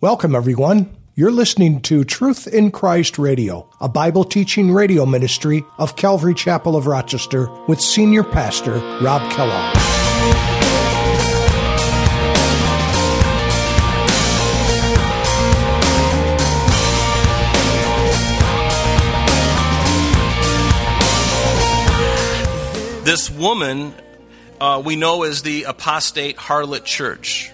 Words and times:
Welcome, 0.00 0.36
everyone. 0.36 0.96
You're 1.16 1.32
listening 1.32 1.80
to 1.80 2.04
Truth 2.04 2.46
in 2.46 2.70
Christ 2.70 3.18
Radio, 3.18 3.68
a 3.80 3.88
Bible 3.88 4.22
teaching 4.22 4.70
radio 4.70 5.04
ministry 5.04 5.64
of 5.76 5.96
Calvary 5.96 6.34
Chapel 6.34 6.76
of 6.76 6.86
Rochester 6.86 7.50
with 7.66 7.80
Senior 7.80 8.22
Pastor 8.22 8.74
Rob 9.02 9.28
Kellogg. 9.32 9.74
This 23.04 23.28
woman 23.28 23.92
uh, 24.60 24.80
we 24.84 24.94
know 24.94 25.24
as 25.24 25.42
the 25.42 25.64
apostate 25.64 26.36
harlot 26.36 26.84
church. 26.84 27.50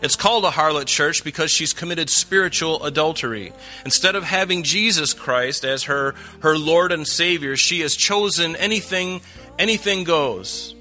It's 0.00 0.16
called 0.16 0.44
a 0.44 0.50
harlot 0.50 0.86
church 0.86 1.24
because 1.24 1.50
she's 1.50 1.72
committed 1.72 2.08
spiritual 2.10 2.84
adultery. 2.84 3.52
Instead 3.84 4.14
of 4.14 4.24
having 4.24 4.62
Jesus 4.62 5.12
Christ 5.12 5.64
as 5.64 5.84
her, 5.84 6.14
her 6.40 6.56
Lord 6.56 6.92
and 6.92 7.06
Savior, 7.06 7.56
she 7.56 7.80
has 7.80 7.96
chosen 7.96 8.54
anything, 8.56 9.20
anything 9.58 10.04
goes. 10.04 10.74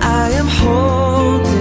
I 0.00 0.30
am 0.30 0.46
holding 0.46 1.55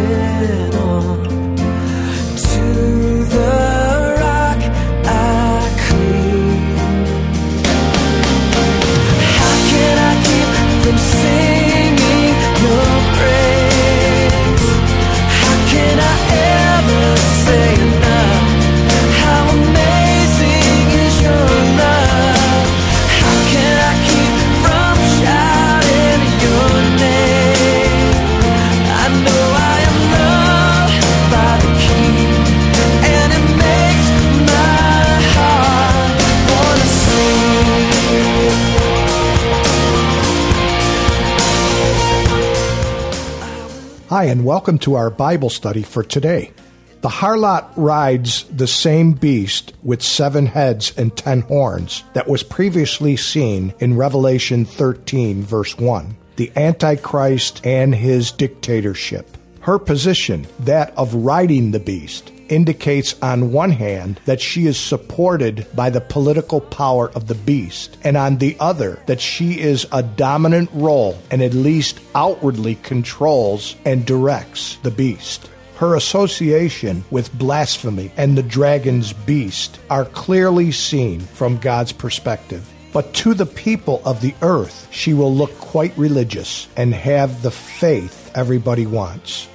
and 44.35 44.43
welcome 44.43 44.77
to 44.77 44.95
our 44.95 45.09
Bible 45.09 45.49
study 45.49 45.81
for 45.81 46.03
today. 46.03 46.51
The 46.99 47.07
harlot 47.07 47.71
rides 47.77 48.43
the 48.45 48.67
same 48.67 49.13
beast 49.13 49.73
with 49.81 50.03
seven 50.03 50.45
heads 50.45 50.91
and 50.97 51.15
ten 51.15 51.39
horns 51.39 52.03
that 52.11 52.27
was 52.27 52.43
previously 52.43 53.15
seen 53.15 53.73
in 53.79 53.95
Revelation 53.95 54.65
13, 54.65 55.41
verse 55.41 55.77
1. 55.77 56.17
The 56.35 56.51
Antichrist 56.57 57.65
and 57.65 57.95
his 57.95 58.29
dictatorship. 58.31 59.37
Her 59.61 59.79
position, 59.79 60.47
that 60.59 60.93
of 60.97 61.13
riding 61.15 61.71
the 61.71 61.79
beast, 61.79 62.33
indicates 62.49 63.15
on 63.21 63.51
one 63.51 63.71
hand 63.71 64.19
that 64.25 64.41
she 64.41 64.65
is 64.65 64.77
supported 64.77 65.67
by 65.75 65.89
the 65.89 66.01
political 66.01 66.61
power 66.61 67.09
of 67.11 67.27
the 67.27 67.35
beast, 67.35 67.97
and 68.03 68.17
on 68.17 68.37
the 68.37 68.55
other 68.59 69.01
that 69.05 69.21
she 69.21 69.59
is 69.59 69.87
a 69.91 70.03
dominant 70.03 70.69
role 70.73 71.17
and 71.31 71.41
at 71.41 71.53
least 71.53 71.99
outwardly 72.13 72.75
controls 72.75 73.75
and 73.85 74.05
directs 74.05 74.77
the 74.83 74.91
beast. 74.91 75.49
Her 75.77 75.95
association 75.95 77.03
with 77.11 77.37
blasphemy 77.37 78.11
and 78.15 78.37
the 78.37 78.43
dragon's 78.43 79.11
beast 79.11 79.77
are 79.89 80.05
clearly 80.05 80.71
seen 80.71 81.19
from 81.19 81.57
God's 81.57 81.91
perspective. 81.91 82.71
But 82.93 83.13
to 83.15 83.33
the 83.33 83.45
people 83.45 84.01
of 84.05 84.21
the 84.21 84.33
earth, 84.41 84.87
she 84.89 85.13
will 85.13 85.35
look 85.35 85.53
quite 85.59 85.97
religious 85.97 86.69
and 86.77 86.93
have 86.93 87.41
the 87.41 87.51
faith 87.51 88.31
everybody 88.33 88.85
wants. 88.85 89.49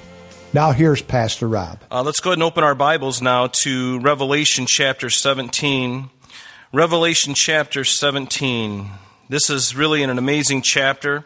Now, 0.53 0.71
here's 0.71 1.01
Pastor 1.01 1.47
Rob. 1.47 1.79
Uh, 1.89 2.03
let's 2.03 2.19
go 2.19 2.31
ahead 2.31 2.35
and 2.35 2.43
open 2.43 2.65
our 2.65 2.75
Bibles 2.75 3.21
now 3.21 3.47
to 3.63 4.01
Revelation 4.01 4.65
chapter 4.67 5.09
17. 5.09 6.09
Revelation 6.73 7.33
chapter 7.35 7.85
17. 7.85 8.89
This 9.29 9.49
is 9.49 9.77
really 9.77 10.03
an 10.03 10.09
amazing 10.09 10.61
chapter, 10.61 11.23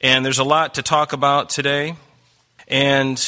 and 0.00 0.26
there's 0.26 0.40
a 0.40 0.44
lot 0.44 0.74
to 0.74 0.82
talk 0.82 1.12
about 1.12 1.50
today. 1.50 1.94
And 2.66 3.24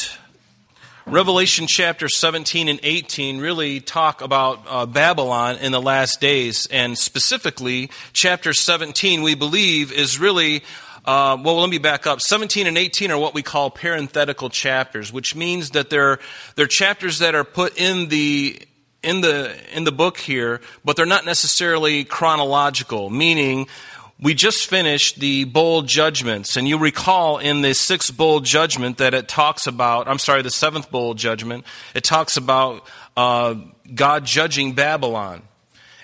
Revelation 1.05 1.65
chapter 1.65 2.09
17 2.09 2.67
and 2.67 2.81
18 2.83 3.39
really 3.39 3.79
talk 3.79 4.21
about 4.21 4.65
uh, 4.67 4.85
Babylon 4.85 5.55
in 5.59 5.71
the 5.71 5.81
last 5.81 6.19
days, 6.19 6.67
and 6.69 6.97
specifically, 6.97 7.89
chapter 8.11 8.51
17, 8.51 9.21
we 9.21 9.33
believe, 9.33 9.93
is 9.93 10.19
really 10.19 10.63
uh, 11.07 11.37
well, 11.41 11.61
let 11.61 11.69
me 11.69 11.77
back 11.77 12.05
up. 12.05 12.19
17 12.19 12.67
and 12.67 12.77
18 12.77 13.11
are 13.11 13.17
what 13.17 13.33
we 13.33 13.41
call 13.41 13.71
parenthetical 13.71 14.49
chapters, 14.49 15.11
which 15.11 15.35
means 15.35 15.69
that 15.69 15.89
they're, 15.89 16.19
they're 16.55 16.67
chapters 16.67 17.19
that 17.19 17.33
are 17.33 17.45
put 17.45 17.77
in 17.77 18.09
the, 18.09 18.61
in, 19.01 19.21
the, 19.21 19.55
in 19.73 19.85
the 19.85 19.91
book 19.93 20.17
here, 20.17 20.59
but 20.83 20.97
they're 20.97 21.05
not 21.05 21.25
necessarily 21.25 22.03
chronological, 22.03 23.09
meaning 23.09 23.67
we 24.19 24.33
just 24.33 24.67
finished 24.67 25.19
the 25.21 25.45
bowl 25.45 25.83
judgments, 25.83 26.57
and 26.57 26.67
you 26.67 26.77
recall 26.77 27.37
in 27.37 27.61
the 27.61 27.73
sixth 27.73 28.17
bowl 28.17 28.41
judgment 28.41 28.97
that 28.97 29.13
it 29.13 29.29
talks 29.29 29.65
about, 29.65 30.09
I'm 30.09 30.19
sorry, 30.19 30.41
the 30.41 30.49
seventh 30.49 30.91
bowl 30.91 31.13
judgment, 31.13 31.65
it 31.95 32.03
talks 32.03 32.35
about 32.35 32.85
uh, 33.15 33.55
God 33.95 34.25
judging 34.25 34.73
Babylon. 34.73 35.46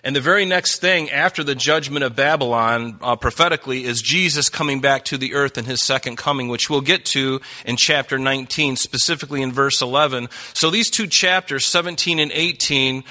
And 0.06 0.14
the 0.14 0.22
very 0.22 0.44
next 0.44 0.80
thing 0.80 1.09
after 1.12 1.46
the 1.46 1.56
judgment 1.56 2.03
of 2.03 2.14
Babylon, 2.14 3.00
uh, 3.02 3.16
prophetically, 3.16 3.86
is 3.86 4.02
Jesus 4.02 4.50
coming 4.50 4.81
back 4.81 5.06
to 5.06 5.18
the 5.18 5.34
earth 5.34 5.58
in 5.58 5.64
his 5.64 5.81
second 5.81 6.18
coming, 6.18 6.50
which 6.50 6.69
we'll 6.69 6.81
get 6.81 7.06
to 7.06 7.40
in 7.66 7.78
chapter 7.78 8.19
19, 8.19 8.75
specifically 8.75 9.42
in 9.42 9.53
verse 9.53 9.81
11. 9.81 10.28
So 10.53 10.69
these 10.69 10.90
two 10.90 11.08
chapters, 11.08 11.66
17 11.66 12.19
and 12.19 12.34
18, 12.34 13.06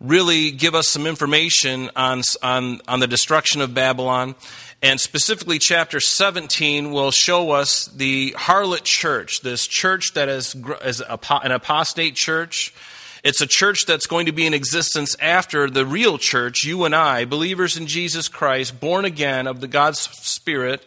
really 0.00 0.50
give 0.50 0.74
us 0.74 0.88
some 0.88 1.06
information 1.06 1.90
on, 1.94 2.22
on, 2.42 2.80
on 2.88 3.00
the 3.00 3.06
destruction 3.06 3.60
of 3.60 3.74
Babylon. 3.74 4.34
And 4.80 4.98
specifically, 4.98 5.58
chapter 5.58 6.00
17 6.00 6.90
will 6.90 7.10
show 7.10 7.50
us 7.50 7.84
the 7.88 8.30
harlot 8.30 8.84
church, 8.84 9.42
this 9.42 9.66
church 9.66 10.14
that 10.14 10.30
is, 10.30 10.56
is 10.82 11.02
an 11.02 11.52
apostate 11.52 12.14
church. 12.14 12.72
It's 13.22 13.40
a 13.40 13.46
church 13.46 13.86
that's 13.86 14.06
going 14.06 14.26
to 14.26 14.32
be 14.32 14.46
in 14.46 14.54
existence 14.54 15.14
after 15.20 15.68
the 15.68 15.84
real 15.84 16.16
church, 16.16 16.64
you 16.64 16.84
and 16.84 16.94
I, 16.94 17.24
believers 17.24 17.76
in 17.76 17.86
Jesus 17.86 18.28
Christ, 18.28 18.80
born 18.80 19.04
again 19.04 19.46
of 19.46 19.60
the 19.60 19.68
God's 19.68 19.98
Spirit. 19.98 20.82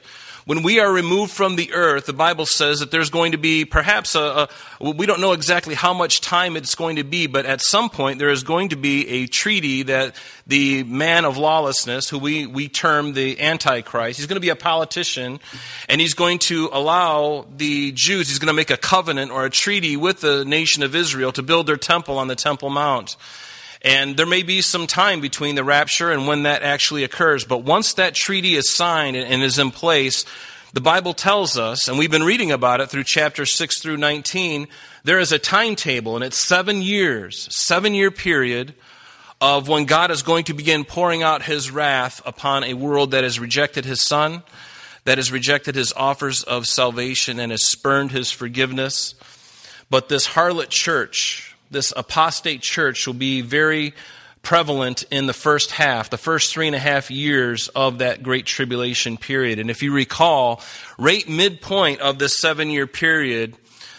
When 0.46 0.62
we 0.62 0.80
are 0.82 0.92
removed 0.92 1.32
from 1.32 1.56
the 1.56 1.72
earth, 1.72 2.06
the 2.06 2.14
Bible 2.14 2.46
says 2.46 2.80
that 2.80 2.92
there's 2.92 3.10
going 3.10 3.32
to 3.32 3.38
be 3.38 3.64
perhaps 3.64 4.14
a, 4.14 4.50
a, 4.82 4.92
we 4.92 5.06
don't 5.06 5.22
know 5.22 5.32
exactly 5.32 5.74
how 5.74 5.94
much 5.94 6.20
time 6.20 6.58
it's 6.58 6.76
going 6.76 6.98
to 6.98 7.04
be, 7.06 7.28
but 7.28 7.46
at 7.46 7.62
some 7.62 7.90
point 7.90 8.20
there 8.20 8.30
is 8.30 8.44
going 8.44 8.70
to 8.70 8.76
be 8.76 9.08
a 9.08 9.28
treaty 9.28 9.84
that 9.84 10.16
the 10.46 10.84
man 10.84 11.24
of 11.24 11.38
lawlessness, 11.38 12.10
who 12.10 12.20
we, 12.20 12.46
we 12.46 12.68
term 12.68 13.14
the 13.14 13.40
Antichrist, 13.40 14.20
he's 14.20 14.28
going 14.28 14.36
to 14.36 14.42
be 14.42 14.50
a 14.50 14.56
politician, 14.56 15.40
and 15.88 16.02
he's 16.02 16.14
going 16.14 16.40
to 16.40 16.70
allow 16.74 17.46
the 17.56 17.94
Jews, 17.94 18.28
he's 18.28 18.40
going 18.40 18.48
to 18.48 18.54
make 18.54 18.70
a 18.70 18.78
covenant 18.78 19.32
or 19.32 19.46
a 19.46 19.50
treaty 19.50 19.96
with 19.96 20.20
the 20.20 20.44
nation 20.44 20.84
of 20.84 20.94
Israel 20.94 21.32
to 21.32 21.42
build 21.42 21.68
their 21.68 21.78
temple 21.78 22.18
on 22.18 22.28
the 22.28 22.36
Temple 22.36 22.70
Mount. 22.70 23.16
And 23.84 24.16
there 24.16 24.26
may 24.26 24.44
be 24.44 24.62
some 24.62 24.88
time 24.88 25.20
between 25.20 25.56
the 25.56 25.64
rapture 25.64 26.10
and 26.10 26.26
when 26.26 26.44
that 26.44 26.64
actually 26.64 27.04
occurs. 27.04 27.44
But 27.44 27.60
once 27.60 27.94
that 27.96 28.16
treaty 28.16 28.56
is 28.56 28.74
signed 28.74 29.18
and 29.18 29.44
is 29.44 29.60
in 29.60 29.72
place, 29.72 30.24
the 30.72 30.82
Bible 30.82 31.14
tells 31.14 31.58
us, 31.58 31.88
and 31.88 31.98
we've 31.98 32.10
been 32.10 32.24
reading 32.24 32.52
about 32.52 32.82
it 32.82 32.90
through 32.90 33.04
chapter 33.04 33.46
6 33.46 33.80
through 33.80 33.98
19, 33.98 34.68
there 35.04 35.20
is 35.20 35.32
a 35.32 35.38
timetable, 35.38 36.16
and 36.16 36.24
it's 36.24 36.40
seven 36.40 36.82
years, 36.82 37.48
seven 37.54 37.94
year 37.94 38.10
period 38.10 38.74
of 39.42 39.68
when 39.68 39.84
God 39.84 40.10
is 40.10 40.24
going 40.24 40.46
to 40.46 40.54
begin 40.54 40.86
pouring 40.86 41.22
out 41.22 41.44
his 41.44 41.70
wrath 41.70 42.22
upon 42.26 42.64
a 42.64 42.74
world 42.74 43.12
that 43.12 43.26
has 43.26 43.40
rejected 43.40 43.84
his 43.84 44.02
Son, 44.02 44.42
that 45.04 45.18
has 45.18 45.32
rejected 45.32 45.76
his 45.76 45.92
offers 45.94 46.44
of 46.44 46.66
salvation, 46.66 47.40
and 47.40 47.52
has 47.52 47.66
spurned 47.66 48.12
his 48.12 48.32
forgiveness. 48.32 49.14
But 49.90 50.08
this 50.08 50.30
harlot 50.30 50.70
church, 50.70 51.53
this 51.74 51.92
apostate 51.96 52.62
church 52.62 53.06
will 53.06 53.14
be 53.14 53.42
very 53.42 53.94
prevalent 54.44 55.06
in 55.10 55.26
the 55.26 55.34
first 55.34 55.72
half, 55.72 56.10
the 56.10 56.18
first 56.18 56.54
three 56.54 56.68
and 56.68 56.76
a 56.76 56.80
half 56.80 57.10
years 57.10 57.70
of 57.70 58.00
that 58.00 58.22
great 58.22 58.46
tribulation 58.46 59.18
period. 59.18 59.58
And 59.58 59.70
if 59.70 59.82
you 59.82 59.94
recall, 59.94 60.62
right 60.98 61.28
midpoint 61.28 62.02
of 62.02 62.20
this 62.20 62.38
seven 62.38 62.70
year 62.70 62.86
period, 62.86 63.56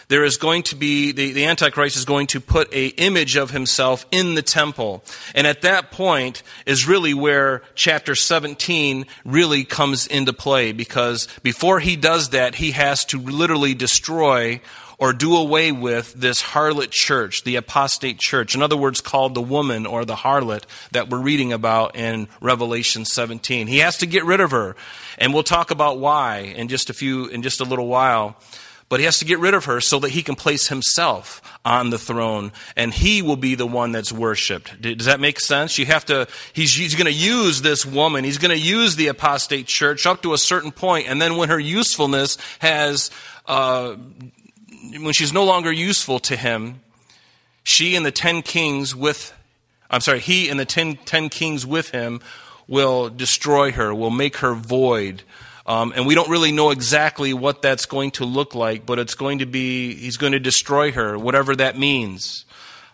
there 0.07 0.23
is 0.23 0.37
going 0.37 0.63
to 0.63 0.75
be 0.75 1.11
the, 1.11 1.33
the 1.33 1.45
antichrist 1.45 1.95
is 1.95 2.05
going 2.05 2.27
to 2.27 2.39
put 2.39 2.73
a 2.73 2.87
image 2.87 3.35
of 3.35 3.51
himself 3.51 4.05
in 4.11 4.35
the 4.35 4.41
temple 4.41 5.03
and 5.33 5.47
at 5.47 5.61
that 5.61 5.91
point 5.91 6.43
is 6.65 6.87
really 6.87 7.13
where 7.13 7.61
chapter 7.75 8.15
17 8.15 9.05
really 9.23 9.63
comes 9.63 10.07
into 10.07 10.33
play 10.33 10.71
because 10.71 11.27
before 11.43 11.79
he 11.79 11.95
does 11.95 12.29
that 12.29 12.55
he 12.55 12.71
has 12.71 13.05
to 13.05 13.19
literally 13.19 13.73
destroy 13.73 14.61
or 14.97 15.13
do 15.13 15.35
away 15.35 15.71
with 15.71 16.13
this 16.13 16.41
harlot 16.41 16.91
church, 16.91 17.43
the 17.43 17.55
apostate 17.55 18.19
church. 18.19 18.55
In 18.55 18.61
other 18.61 18.77
words, 18.77 19.01
called 19.01 19.35
the 19.35 19.41
woman 19.41 19.85
or 19.85 20.05
the 20.05 20.15
harlot 20.15 20.63
that 20.91 21.09
we're 21.09 21.19
reading 21.19 21.53
about 21.53 21.95
in 21.95 22.27
Revelation 22.41 23.05
17. 23.05 23.67
He 23.67 23.79
has 23.79 23.97
to 23.97 24.05
get 24.05 24.25
rid 24.25 24.39
of 24.39 24.51
her. 24.51 24.75
And 25.17 25.33
we'll 25.33 25.43
talk 25.43 25.71
about 25.71 25.99
why 25.99 26.39
in 26.39 26.67
just 26.67 26.89
a 26.89 26.93
few, 26.93 27.27
in 27.27 27.41
just 27.41 27.59
a 27.59 27.65
little 27.65 27.87
while. 27.87 28.37
But 28.87 28.99
he 28.99 29.05
has 29.05 29.17
to 29.17 29.25
get 29.25 29.39
rid 29.39 29.55
of 29.55 29.65
her 29.65 29.81
so 29.81 29.97
that 29.99 30.11
he 30.11 30.21
can 30.21 30.35
place 30.35 30.67
himself 30.67 31.41
on 31.65 31.89
the 31.89 31.97
throne 31.97 32.51
and 32.75 32.93
he 32.93 33.23
will 33.23 33.35
be 33.35 33.55
the 33.55 33.65
one 33.65 33.91
that's 33.91 34.11
worshiped. 34.11 34.79
Does 34.79 35.07
that 35.07 35.19
make 35.19 35.39
sense? 35.39 35.79
You 35.79 35.87
have 35.87 36.05
to, 36.05 36.27
he's, 36.53 36.75
he's 36.75 36.93
going 36.93 37.07
to 37.07 37.11
use 37.11 37.63
this 37.63 37.83
woman. 37.83 38.23
He's 38.23 38.37
going 38.37 38.51
to 38.51 38.63
use 38.63 38.95
the 38.95 39.07
apostate 39.07 39.65
church 39.65 40.05
up 40.05 40.21
to 40.21 40.33
a 40.33 40.37
certain 40.37 40.71
point, 40.71 41.07
And 41.07 41.19
then 41.19 41.35
when 41.35 41.49
her 41.49 41.59
usefulness 41.59 42.37
has, 42.59 43.09
uh, 43.47 43.95
when 44.91 45.13
she's 45.13 45.33
no 45.33 45.45
longer 45.45 45.71
useful 45.71 46.19
to 46.19 46.35
him, 46.35 46.81
she 47.63 47.95
and 47.95 48.05
the 48.05 48.11
ten 48.11 48.43
kings 48.43 48.95
with, 48.95 49.33
I'm 49.89 50.01
sorry, 50.01 50.19
he 50.19 50.49
and 50.49 50.59
the 50.59 50.65
ten, 50.65 50.97
ten 51.05 51.29
kings 51.29 51.65
with 51.65 51.89
him 51.89 52.21
will 52.67 53.09
destroy 53.09 53.71
her, 53.71 53.93
will 53.95 54.11
make 54.11 54.37
her 54.37 54.53
void 54.53 55.23
um, 55.65 55.93
and 55.95 56.05
we 56.05 56.13
don't 56.13 56.29
really 56.29 56.51
know 56.51 56.69
exactly 56.69 57.33
what 57.33 57.61
that's 57.61 57.85
going 57.85 58.11
to 58.11 58.25
look 58.25 58.53
like, 58.53 58.85
but 58.85 58.99
it's 58.99 59.15
going 59.15 59.39
to 59.39 59.45
be, 59.45 59.95
he's 59.95 60.17
going 60.17 60.33
to 60.33 60.39
destroy 60.39 60.91
her, 60.91 61.17
whatever 61.17 61.55
that 61.55 61.77
means. 61.77 62.45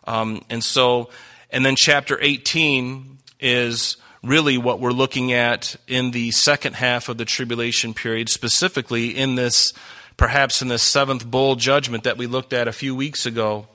Um, 0.06 0.42
and 0.50 0.64
so, 0.64 1.10
and 1.50 1.66
then 1.66 1.76
chapter 1.76 2.18
18 2.22 3.20
is 3.40 3.98
really 4.24 4.58
what 4.58 4.80
we're 4.80 4.92
looking 4.92 5.34
at 5.34 5.76
in 5.88 6.12
the 6.12 6.32
second 6.32 6.76
half 6.76 7.10
of 7.10 7.18
the 7.18 7.26
tribulation 7.26 7.94
period, 7.94 8.30
specifically 8.30 9.10
in 9.10 9.36
this, 9.36 9.74
perhaps 10.16 10.62
in 10.62 10.70
this 10.70 10.84
seventh 10.84 11.26
bowl 11.26 11.56
judgment 11.56 12.06
that 12.06 12.18
we 12.18 12.26
looked 12.26 12.54
at 12.54 12.68
a 12.68 12.74
few 12.74 12.96
weeks 12.96 13.26
ago 13.26 13.68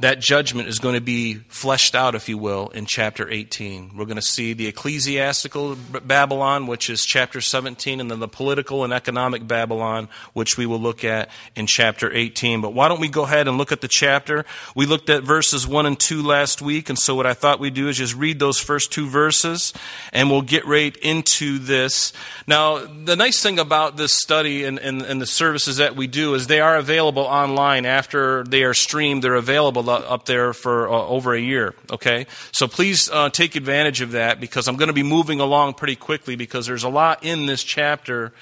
that 0.00 0.18
judgment 0.18 0.66
is 0.66 0.78
going 0.78 0.94
to 0.94 1.00
be 1.00 1.34
fleshed 1.48 1.94
out, 1.94 2.14
if 2.14 2.28
you 2.28 2.38
will, 2.38 2.68
in 2.68 2.86
chapter 2.86 3.28
18. 3.28 3.96
We're 3.96 4.06
going 4.06 4.16
to 4.16 4.22
see 4.22 4.54
the 4.54 4.66
ecclesiastical 4.66 5.76
Babylon, 5.76 6.66
which 6.66 6.88
is 6.88 7.04
chapter 7.04 7.42
17, 7.42 8.00
and 8.00 8.10
then 8.10 8.18
the 8.18 8.28
political 8.28 8.82
and 8.82 8.94
economic 8.94 9.46
Babylon, 9.46 10.08
which 10.32 10.56
we 10.56 10.64
will 10.64 10.80
look 10.80 11.04
at 11.04 11.28
in 11.54 11.66
chapter 11.66 12.10
18. 12.10 12.62
But 12.62 12.72
why 12.72 12.88
don't 12.88 13.00
we 13.00 13.08
go 13.08 13.24
ahead 13.24 13.46
and 13.46 13.58
look 13.58 13.72
at 13.72 13.82
the 13.82 13.88
chapter? 13.88 14.46
We 14.74 14.86
looked 14.86 15.10
at 15.10 15.22
verses 15.22 15.66
1 15.66 15.84
and 15.84 16.00
2 16.00 16.22
last 16.22 16.62
week, 16.62 16.88
and 16.88 16.98
so 16.98 17.14
what 17.14 17.26
I 17.26 17.34
thought 17.34 17.60
we'd 17.60 17.74
do 17.74 17.88
is 17.88 17.98
just 17.98 18.16
read 18.16 18.38
those 18.38 18.58
first 18.58 18.92
two 18.92 19.06
verses, 19.06 19.74
and 20.14 20.30
we'll 20.30 20.40
get 20.40 20.64
right 20.64 20.96
into 20.96 21.58
this. 21.58 22.14
Now, 22.46 22.78
the 22.78 23.16
nice 23.16 23.42
thing 23.42 23.58
about 23.58 23.98
this 23.98 24.14
study 24.14 24.64
and, 24.64 24.78
and, 24.78 25.02
and 25.02 25.20
the 25.20 25.26
services 25.26 25.76
that 25.76 25.94
we 25.94 26.06
do 26.06 26.32
is 26.32 26.46
they 26.46 26.60
are 26.60 26.76
available 26.76 27.24
online 27.24 27.84
after 27.84 28.44
they 28.44 28.62
are 28.62 28.72
streamed, 28.72 29.22
they're 29.22 29.34
available 29.34 29.89
up 29.92 30.26
there 30.26 30.52
for 30.52 30.88
uh, 30.88 30.92
over 30.92 31.34
a 31.34 31.40
year. 31.40 31.74
Okay, 31.90 32.26
so 32.52 32.66
please 32.68 33.10
uh, 33.10 33.30
take 33.30 33.56
advantage 33.56 34.00
of 34.00 34.12
that 34.12 34.40
because 34.40 34.68
I'm 34.68 34.76
going 34.76 34.88
to 34.88 34.94
be 34.94 35.02
moving 35.02 35.40
along 35.40 35.74
pretty 35.74 35.96
quickly 35.96 36.36
because 36.36 36.66
there's 36.66 36.84
a 36.84 36.88
lot 36.88 37.24
in 37.24 37.46
this 37.46 37.62
chapter, 37.62 38.32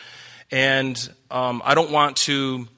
and 0.50 0.96
um, 1.30 1.62
I 1.64 1.74
don't 1.74 1.90
want 1.90 2.16
to. 2.28 2.68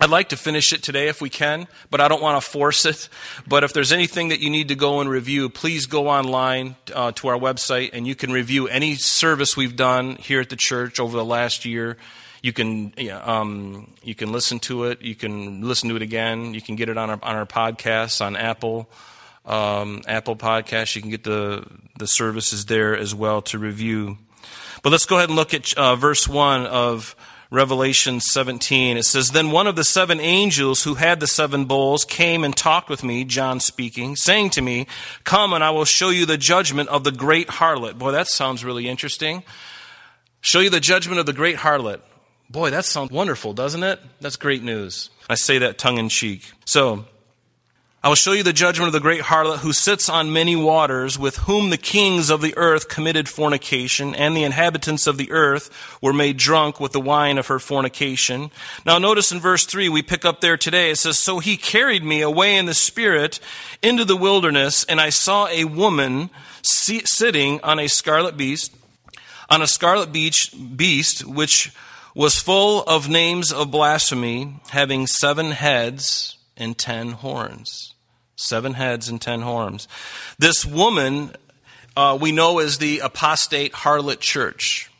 I'd 0.00 0.10
like 0.10 0.30
to 0.30 0.36
finish 0.36 0.72
it 0.72 0.82
today 0.82 1.06
if 1.06 1.20
we 1.20 1.30
can, 1.30 1.68
but 1.88 2.00
I 2.00 2.08
don't 2.08 2.20
want 2.20 2.42
to 2.42 2.50
force 2.50 2.84
it. 2.86 3.08
But 3.46 3.62
if 3.62 3.72
there's 3.72 3.92
anything 3.92 4.28
that 4.28 4.40
you 4.40 4.50
need 4.50 4.68
to 4.68 4.74
go 4.74 5.00
and 5.00 5.08
review, 5.08 5.48
please 5.48 5.86
go 5.86 6.08
online 6.08 6.74
uh, 6.92 7.12
to 7.12 7.28
our 7.28 7.38
website 7.38 7.90
and 7.92 8.06
you 8.06 8.14
can 8.14 8.32
review 8.32 8.66
any 8.66 8.94
service 8.94 9.56
we've 9.56 9.76
done 9.76 10.16
here 10.16 10.40
at 10.40 10.48
the 10.48 10.56
church 10.56 10.98
over 10.98 11.16
the 11.16 11.24
last 11.24 11.64
year. 11.64 11.98
You 12.42 12.52
can 12.52 12.92
um, 13.24 13.94
you 14.02 14.16
can 14.16 14.32
listen 14.32 14.58
to 14.60 14.84
it. 14.84 15.00
You 15.00 15.14
can 15.14 15.62
listen 15.62 15.88
to 15.90 15.96
it 15.96 16.02
again. 16.02 16.54
You 16.54 16.60
can 16.60 16.74
get 16.74 16.88
it 16.88 16.98
on 16.98 17.08
our 17.08 17.18
on 17.22 17.36
our 17.36 17.46
podcasts 17.46 18.20
on 18.20 18.36
Apple 18.36 18.90
um, 19.44 20.02
Apple 20.06 20.36
Podcasts. 20.36 20.96
You 20.96 21.02
can 21.02 21.10
get 21.10 21.24
the 21.24 21.64
the 21.98 22.06
services 22.06 22.66
there 22.66 22.96
as 22.96 23.14
well 23.14 23.42
to 23.42 23.58
review. 23.58 24.18
But 24.82 24.90
let's 24.90 25.06
go 25.06 25.16
ahead 25.16 25.28
and 25.28 25.36
look 25.36 25.54
at 25.54 25.72
uh, 25.74 25.96
verse 25.96 26.28
one 26.28 26.66
of. 26.66 27.16
Revelation 27.52 28.18
17. 28.18 28.96
It 28.96 29.02
says, 29.02 29.28
Then 29.28 29.50
one 29.50 29.66
of 29.66 29.76
the 29.76 29.84
seven 29.84 30.20
angels 30.20 30.84
who 30.84 30.94
had 30.94 31.20
the 31.20 31.26
seven 31.26 31.66
bowls 31.66 32.02
came 32.02 32.44
and 32.44 32.56
talked 32.56 32.88
with 32.88 33.04
me, 33.04 33.24
John 33.24 33.60
speaking, 33.60 34.16
saying 34.16 34.48
to 34.50 34.62
me, 34.62 34.86
Come 35.24 35.52
and 35.52 35.62
I 35.62 35.68
will 35.68 35.84
show 35.84 36.08
you 36.08 36.24
the 36.24 36.38
judgment 36.38 36.88
of 36.88 37.04
the 37.04 37.12
great 37.12 37.48
harlot. 37.48 37.98
Boy, 37.98 38.12
that 38.12 38.28
sounds 38.28 38.64
really 38.64 38.88
interesting. 38.88 39.42
Show 40.40 40.60
you 40.60 40.70
the 40.70 40.80
judgment 40.80 41.20
of 41.20 41.26
the 41.26 41.34
great 41.34 41.56
harlot. 41.56 42.00
Boy, 42.52 42.68
that 42.68 42.84
sounds 42.84 43.10
wonderful, 43.10 43.54
doesn't 43.54 43.82
it? 43.82 43.98
That's 44.20 44.36
great 44.36 44.62
news. 44.62 45.08
I 45.30 45.36
say 45.36 45.56
that 45.58 45.78
tongue 45.78 45.96
in 45.96 46.10
cheek. 46.10 46.52
So, 46.66 47.06
I 48.04 48.08
will 48.08 48.14
show 48.14 48.32
you 48.32 48.42
the 48.42 48.52
judgment 48.52 48.88
of 48.88 48.92
the 48.92 49.00
great 49.00 49.22
harlot 49.22 49.60
who 49.60 49.72
sits 49.72 50.10
on 50.10 50.34
many 50.34 50.54
waters, 50.54 51.18
with 51.18 51.38
whom 51.38 51.70
the 51.70 51.78
kings 51.78 52.28
of 52.28 52.42
the 52.42 52.52
earth 52.58 52.90
committed 52.90 53.26
fornication, 53.26 54.14
and 54.14 54.36
the 54.36 54.42
inhabitants 54.42 55.06
of 55.06 55.16
the 55.16 55.30
earth 55.30 55.70
were 56.02 56.12
made 56.12 56.36
drunk 56.36 56.78
with 56.78 56.92
the 56.92 57.00
wine 57.00 57.38
of 57.38 57.46
her 57.46 57.58
fornication. 57.58 58.50
Now, 58.84 58.98
notice 58.98 59.32
in 59.32 59.40
verse 59.40 59.64
3, 59.64 59.88
we 59.88 60.02
pick 60.02 60.26
up 60.26 60.42
there 60.42 60.58
today, 60.58 60.90
it 60.90 60.96
says, 60.96 61.18
So 61.18 61.38
he 61.38 61.56
carried 61.56 62.04
me 62.04 62.20
away 62.20 62.58
in 62.58 62.66
the 62.66 62.74
spirit 62.74 63.40
into 63.82 64.04
the 64.04 64.16
wilderness, 64.16 64.84
and 64.84 65.00
I 65.00 65.08
saw 65.08 65.46
a 65.46 65.64
woman 65.64 66.28
sitting 66.60 67.60
on 67.62 67.78
a 67.78 67.88
scarlet 67.88 68.36
beast, 68.36 68.76
on 69.48 69.62
a 69.62 69.66
scarlet 69.66 70.12
beach, 70.12 70.52
beast, 70.76 71.24
which 71.24 71.72
was 72.14 72.38
full 72.38 72.82
of 72.82 73.08
names 73.08 73.52
of 73.52 73.70
blasphemy, 73.70 74.60
having 74.70 75.06
seven 75.06 75.52
heads 75.52 76.36
and 76.56 76.76
ten 76.76 77.12
horns. 77.12 77.94
Seven 78.36 78.74
heads 78.74 79.08
and 79.08 79.20
ten 79.20 79.42
horns. 79.42 79.88
This 80.38 80.64
woman 80.64 81.32
uh, 81.96 82.16
we 82.20 82.32
know 82.32 82.58
as 82.58 82.78
the 82.78 83.00
apostate 83.00 83.72
harlot 83.72 84.20
church. 84.20 84.90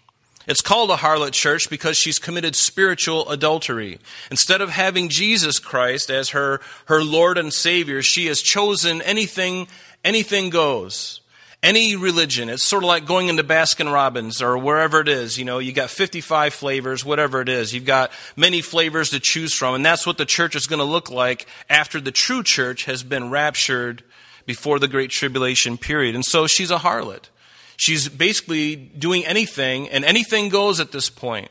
It's 0.46 0.60
called 0.60 0.90
a 0.90 0.96
harlot 0.96 1.32
church 1.32 1.70
because 1.70 1.96
she's 1.96 2.18
committed 2.18 2.56
spiritual 2.56 3.28
adultery. 3.30 3.98
Instead 4.30 4.60
of 4.60 4.70
having 4.70 5.08
Jesus 5.08 5.58
Christ 5.58 6.10
as 6.10 6.30
her, 6.30 6.60
her 6.86 7.02
Lord 7.02 7.38
and 7.38 7.52
Savior, 7.52 8.02
she 8.02 8.26
has 8.26 8.42
chosen 8.42 9.00
anything, 9.02 9.68
anything 10.04 10.50
goes 10.50 11.21
any 11.62 11.94
religion. 11.94 12.48
It's 12.48 12.62
sort 12.62 12.82
of 12.82 12.88
like 12.88 13.06
going 13.06 13.28
into 13.28 13.44
Baskin 13.44 13.92
Robbins 13.92 14.42
or 14.42 14.58
wherever 14.58 15.00
it 15.00 15.08
is. 15.08 15.38
You 15.38 15.44
know, 15.44 15.58
you 15.58 15.72
got 15.72 15.90
55 15.90 16.52
flavors, 16.52 17.04
whatever 17.04 17.40
it 17.40 17.48
is. 17.48 17.72
You've 17.72 17.84
got 17.84 18.10
many 18.36 18.60
flavors 18.62 19.10
to 19.10 19.20
choose 19.20 19.54
from. 19.54 19.74
And 19.74 19.86
that's 19.86 20.06
what 20.06 20.18
the 20.18 20.26
church 20.26 20.56
is 20.56 20.66
going 20.66 20.80
to 20.80 20.84
look 20.84 21.10
like 21.10 21.46
after 21.70 22.00
the 22.00 22.10
true 22.10 22.42
church 22.42 22.84
has 22.84 23.02
been 23.02 23.30
raptured 23.30 24.02
before 24.44 24.78
the 24.78 24.88
Great 24.88 25.10
Tribulation 25.10 25.78
period. 25.78 26.14
And 26.14 26.24
so 26.24 26.46
she's 26.46 26.70
a 26.70 26.78
harlot. 26.78 27.28
She's 27.76 28.08
basically 28.08 28.76
doing 28.76 29.24
anything, 29.24 29.88
and 29.88 30.04
anything 30.04 30.50
goes 30.50 30.78
at 30.78 30.92
this 30.92 31.10
point, 31.10 31.50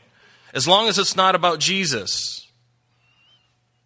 as 0.54 0.66
long 0.66 0.88
as 0.88 0.98
it's 0.98 1.16
not 1.16 1.34
about 1.34 1.58
Jesus. 1.58 2.46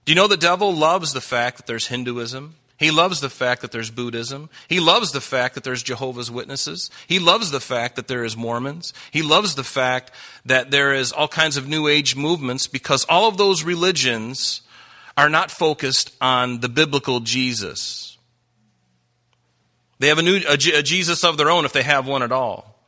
Do 0.05 0.13
you 0.13 0.17
know 0.17 0.29
the 0.29 0.37
devil 0.37 0.73
loves 0.73 1.13
the 1.13 1.21
fact 1.21 1.57
that 1.57 1.67
there's 1.67 1.89
Hinduism? 1.89 2.55
He 2.79 2.91
loves 2.91 3.21
the 3.21 3.31
fact 3.31 3.63
that 3.63 3.73
there's 3.73 3.91
Buddhism. 3.91 4.51
He 4.69 4.81
loves 4.81 5.13
the 5.13 5.21
fact 5.21 5.55
that 5.55 5.65
there's 5.65 5.83
Jehovah's 5.83 6.31
Witnesses. 6.31 6.91
He 7.07 7.19
loves 7.19 7.51
the 7.51 7.61
fact 7.61 7.97
that 7.97 8.07
there 8.07 8.23
is 8.23 8.37
Mormons. 8.37 8.93
He 9.11 9.23
loves 9.23 9.55
the 9.55 9.65
fact 9.65 10.11
that 10.45 10.71
there 10.71 10.93
is 10.93 11.11
all 11.11 11.29
kinds 11.29 11.57
of 11.57 11.67
New 11.67 11.89
Age 11.89 12.17
movements 12.17 12.67
because 12.67 13.07
all 13.09 13.29
of 13.29 13.39
those 13.39 13.65
religions 13.65 14.61
are 15.17 15.31
not 15.31 15.51
focused 15.51 16.15
on 16.21 16.61
the 16.61 16.69
biblical 16.69 17.21
Jesus. 17.21 18.19
They 19.99 20.09
have 20.09 20.19
a, 20.19 20.23
new, 20.23 20.41
a, 20.47 20.57
Jesus 20.59 21.25
of 21.25 21.39
their 21.39 21.51
own 21.51 21.65
if 21.65 21.73
they 21.73 21.83
have 21.83 22.07
one 22.07 22.23
at 22.23 22.33
all. 22.33 22.79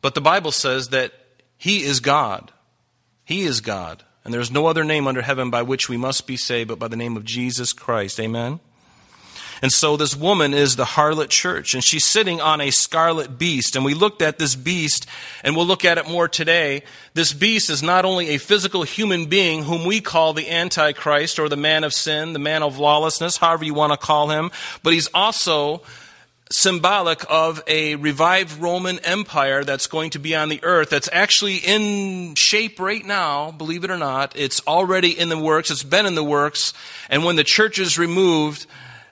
But 0.00 0.14
the 0.14 0.22
Bible 0.22 0.52
says 0.52 0.88
that 0.88 1.12
He 1.58 1.82
is 1.82 2.00
God. 2.00 2.52
He 3.24 3.42
is 3.42 3.60
God. 3.60 4.02
And 4.24 4.32
there 4.32 4.40
is 4.40 4.50
no 4.50 4.66
other 4.66 4.82
name 4.82 5.06
under 5.06 5.20
heaven 5.20 5.50
by 5.50 5.62
which 5.62 5.90
we 5.90 5.98
must 5.98 6.26
be 6.26 6.38
saved 6.38 6.68
but 6.68 6.78
by 6.78 6.88
the 6.88 6.96
name 6.96 7.16
of 7.16 7.24
Jesus 7.24 7.74
Christ. 7.74 8.18
Amen? 8.18 8.60
And 9.62 9.72
so 9.72 9.96
this 9.96 10.14
woman 10.14 10.54
is 10.54 10.76
the 10.76 10.84
harlot 10.84 11.30
church, 11.30 11.74
and 11.74 11.82
she's 11.82 12.04
sitting 12.04 12.40
on 12.40 12.60
a 12.60 12.70
scarlet 12.70 13.38
beast. 13.38 13.76
And 13.76 13.84
we 13.84 13.94
looked 13.94 14.22
at 14.22 14.38
this 14.38 14.54
beast, 14.54 15.06
and 15.42 15.56
we'll 15.56 15.66
look 15.66 15.84
at 15.84 15.98
it 15.98 16.08
more 16.08 16.28
today. 16.28 16.82
This 17.14 17.32
beast 17.32 17.70
is 17.70 17.82
not 17.82 18.04
only 18.04 18.30
a 18.30 18.38
physical 18.38 18.82
human 18.82 19.26
being 19.26 19.64
whom 19.64 19.86
we 19.86 20.00
call 20.00 20.32
the 20.32 20.50
Antichrist 20.50 21.38
or 21.38 21.48
the 21.48 21.56
man 21.56 21.84
of 21.84 21.92
sin, 21.92 22.32
the 22.32 22.38
man 22.38 22.62
of 22.62 22.78
lawlessness, 22.78 23.38
however 23.38 23.64
you 23.64 23.74
want 23.74 23.92
to 23.92 23.98
call 23.98 24.30
him, 24.30 24.50
but 24.82 24.92
he's 24.92 25.08
also 25.14 25.82
symbolic 26.50 27.24
of 27.28 27.62
a 27.66 27.96
revived 27.96 28.60
Roman 28.60 29.00
Empire 29.00 29.64
that's 29.64 29.88
going 29.88 30.10
to 30.10 30.18
be 30.18 30.34
on 30.36 30.48
the 30.48 30.62
earth, 30.62 30.90
that's 30.90 31.08
actually 31.12 31.56
in 31.56 32.34
shape 32.36 32.78
right 32.78 33.04
now, 33.04 33.50
believe 33.50 33.82
it 33.82 33.90
or 33.90 33.96
not. 33.96 34.32
It's 34.36 34.60
already 34.66 35.18
in 35.18 35.28
the 35.28 35.38
works, 35.38 35.70
it's 35.70 35.82
been 35.82 36.06
in 36.06 36.14
the 36.14 36.22
works, 36.22 36.72
and 37.10 37.24
when 37.24 37.36
the 37.36 37.44
church 37.44 37.78
is 37.78 37.98
removed, 37.98 38.66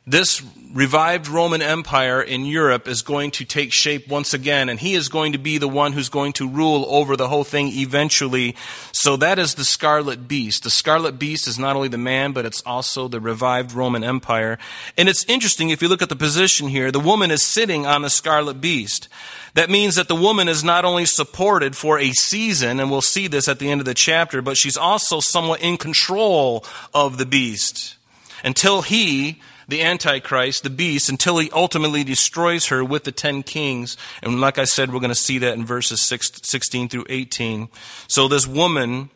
this 0.07 0.43
revived 0.75 1.29
Roman 1.29 1.63
Empire 1.63 2.21
in 2.21 2.45
Europe 2.45 2.89
is 2.89 3.01
going 3.01 3.31
to 3.31 3.45
take 3.45 3.73
shape 3.73 4.07
once 4.09 4.35
again, 4.35 4.69
and 4.69 4.79
he 4.79 4.95
is 4.95 5.09
going 5.09 5.33
to 5.33 5.39
be 5.39 5.57
the 5.57 5.69
one 5.69 5.93
who's 5.95 6.11
going 6.11 6.35
to 6.35 6.49
rule 6.49 6.85
over 6.89 7.17
the 7.17 7.29
whole 7.29 7.45
thing 7.45 7.69
eventually. 7.69 8.55
So 8.93 9.17
that 9.17 9.39
is 9.39 9.55
the 9.55 9.65
scarlet 9.65 10.29
beast. 10.29 10.65
The 10.65 10.71
scarlet 10.71 11.19
beast 11.19 11.49
is 11.49 11.59
not 11.59 11.75
only 11.75 11.89
the 11.89 11.97
man, 11.97 12.33
but 12.33 12.45
it's 12.45 12.61
also 12.67 13.09
the 13.09 13.21
revived 13.21 13.73
Roman 13.73 14.05
Empire. 14.05 14.59
And 14.99 15.09
it's 15.09 15.25
interesting 15.25 15.71
if 15.71 15.81
you 15.81 15.89
look 15.89 16.03
at 16.03 16.11
the 16.11 16.17
position 16.17 16.69
here, 16.69 16.91
the 16.91 17.01
woman 17.01 17.31
is 17.31 17.43
sitting 17.43 17.87
on 17.87 18.03
the 18.03 18.11
scarlet 18.11 18.61
beast. 18.61 19.09
That 19.55 19.71
means 19.71 19.95
that 19.95 20.09
the 20.09 20.17
woman 20.17 20.49
is 20.49 20.63
not 20.63 20.85
only 20.85 21.07
supported 21.07 21.77
for 21.77 21.99
a 21.99 22.11
season, 22.13 22.79
and 22.79 22.91
we'll 22.91 23.01
see 23.01 23.27
this 23.27 23.49
at 23.49 23.59
the 23.59 23.71
end 23.71 23.81
of 23.81 23.85
the 23.87 23.95
chapter, 23.95 24.43
but 24.43 24.59
she's 24.59 24.77
also 24.77 25.21
somewhat 25.21 25.63
in 25.63 25.79
control 25.79 26.63
of 26.93 27.17
the 27.17 27.27
beast 27.27 27.97
until 28.43 28.83
he 28.83 29.41
the 29.69 29.83
Antichrist, 29.83 30.63
the 30.63 30.71
beast, 30.71 31.09
until 31.09 31.39
he 31.39 31.51
ultimately 31.53 32.05
destroys 32.05 32.67
her 32.67 32.85
with 32.85 33.05
the 33.05 33.13
ten 33.13 33.43
kings. 33.43 33.97
And 34.23 34.41
like 34.41 34.59
I 34.59 34.65
said, 34.65 34.93
we're 34.93 35.01
going 35.01 35.09
to 35.11 35.15
see 35.15 35.39
that 35.39 35.55
in 35.55 35.65
verses 35.65 36.01
16 36.03 36.89
through 36.89 37.07
18. 37.09 37.69
So 38.09 38.29
this 38.29 38.47
woman 38.47 39.11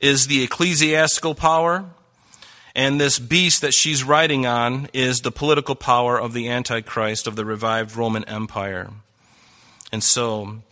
is 0.00 0.26
the 0.26 0.42
ecclesiastical 0.42 1.34
power, 1.34 1.84
and 2.74 3.00
this 3.00 3.18
beast 3.18 3.60
that 3.60 3.74
she's 3.74 4.02
riding 4.02 4.46
on 4.46 4.88
is 4.92 5.20
the 5.20 5.30
political 5.30 5.74
power 5.74 6.18
of 6.20 6.32
the 6.32 6.48
Antichrist, 6.48 7.26
of 7.26 7.36
the 7.36 7.44
revived 7.44 7.96
Roman 7.96 8.24
Empire. 8.24 8.90
And 9.92 10.02
so 10.02 10.62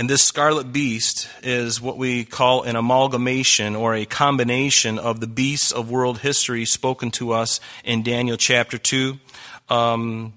and 0.00 0.08
this 0.08 0.22
scarlet 0.22 0.72
beast 0.72 1.28
is 1.42 1.78
what 1.78 1.98
we 1.98 2.24
call 2.24 2.62
an 2.62 2.74
amalgamation 2.74 3.76
or 3.76 3.94
a 3.94 4.06
combination 4.06 4.98
of 4.98 5.20
the 5.20 5.26
beasts 5.26 5.72
of 5.72 5.90
world 5.90 6.20
history 6.20 6.64
spoken 6.64 7.10
to 7.10 7.32
us 7.32 7.60
in 7.84 8.02
Daniel 8.02 8.38
chapter 8.38 8.78
2. 8.78 9.18
Um, 9.68 10.32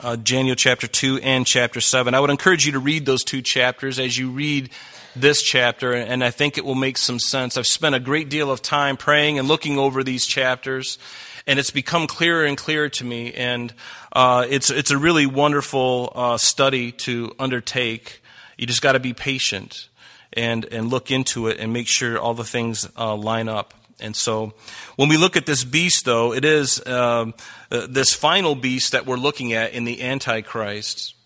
uh, 0.00 0.16
Daniel 0.16 0.56
chapter 0.56 0.88
2 0.88 1.20
and 1.22 1.46
chapter 1.46 1.80
7. 1.80 2.14
I 2.14 2.18
would 2.18 2.30
encourage 2.30 2.66
you 2.66 2.72
to 2.72 2.80
read 2.80 3.06
those 3.06 3.22
two 3.22 3.42
chapters 3.42 4.00
as 4.00 4.18
you 4.18 4.30
read 4.30 4.70
this 5.14 5.40
chapter, 5.40 5.92
and 5.92 6.24
I 6.24 6.32
think 6.32 6.58
it 6.58 6.64
will 6.64 6.74
make 6.74 6.98
some 6.98 7.20
sense. 7.20 7.56
I've 7.56 7.66
spent 7.68 7.94
a 7.94 8.00
great 8.00 8.28
deal 8.28 8.50
of 8.50 8.60
time 8.60 8.96
praying 8.96 9.38
and 9.38 9.46
looking 9.46 9.78
over 9.78 10.02
these 10.02 10.26
chapters, 10.26 10.98
and 11.46 11.60
it's 11.60 11.70
become 11.70 12.08
clearer 12.08 12.44
and 12.44 12.58
clearer 12.58 12.88
to 12.88 13.04
me. 13.04 13.32
And 13.34 13.72
uh, 14.12 14.46
it's 14.50 14.68
it's 14.68 14.90
a 14.90 14.98
really 14.98 15.26
wonderful 15.26 16.12
uh, 16.12 16.38
study 16.38 16.90
to 16.92 17.36
undertake. 17.38 18.21
You 18.62 18.66
just 18.68 18.80
got 18.80 18.92
to 18.92 19.00
be 19.00 19.12
patient 19.12 19.88
and, 20.32 20.64
and 20.66 20.88
look 20.88 21.10
into 21.10 21.48
it 21.48 21.58
and 21.58 21.72
make 21.72 21.88
sure 21.88 22.16
all 22.16 22.32
the 22.32 22.44
things 22.44 22.88
uh, 22.96 23.16
line 23.16 23.48
up. 23.48 23.74
And 23.98 24.14
so, 24.14 24.54
when 24.94 25.08
we 25.08 25.16
look 25.16 25.36
at 25.36 25.46
this 25.46 25.64
beast, 25.64 26.04
though, 26.04 26.32
it 26.32 26.44
is 26.44 26.80
um, 26.86 27.34
uh, 27.72 27.88
this 27.90 28.14
final 28.14 28.54
beast 28.54 28.92
that 28.92 29.04
we're 29.04 29.16
looking 29.16 29.52
at 29.52 29.72
in 29.72 29.84
the 29.84 30.00
Antichrist. 30.00 31.16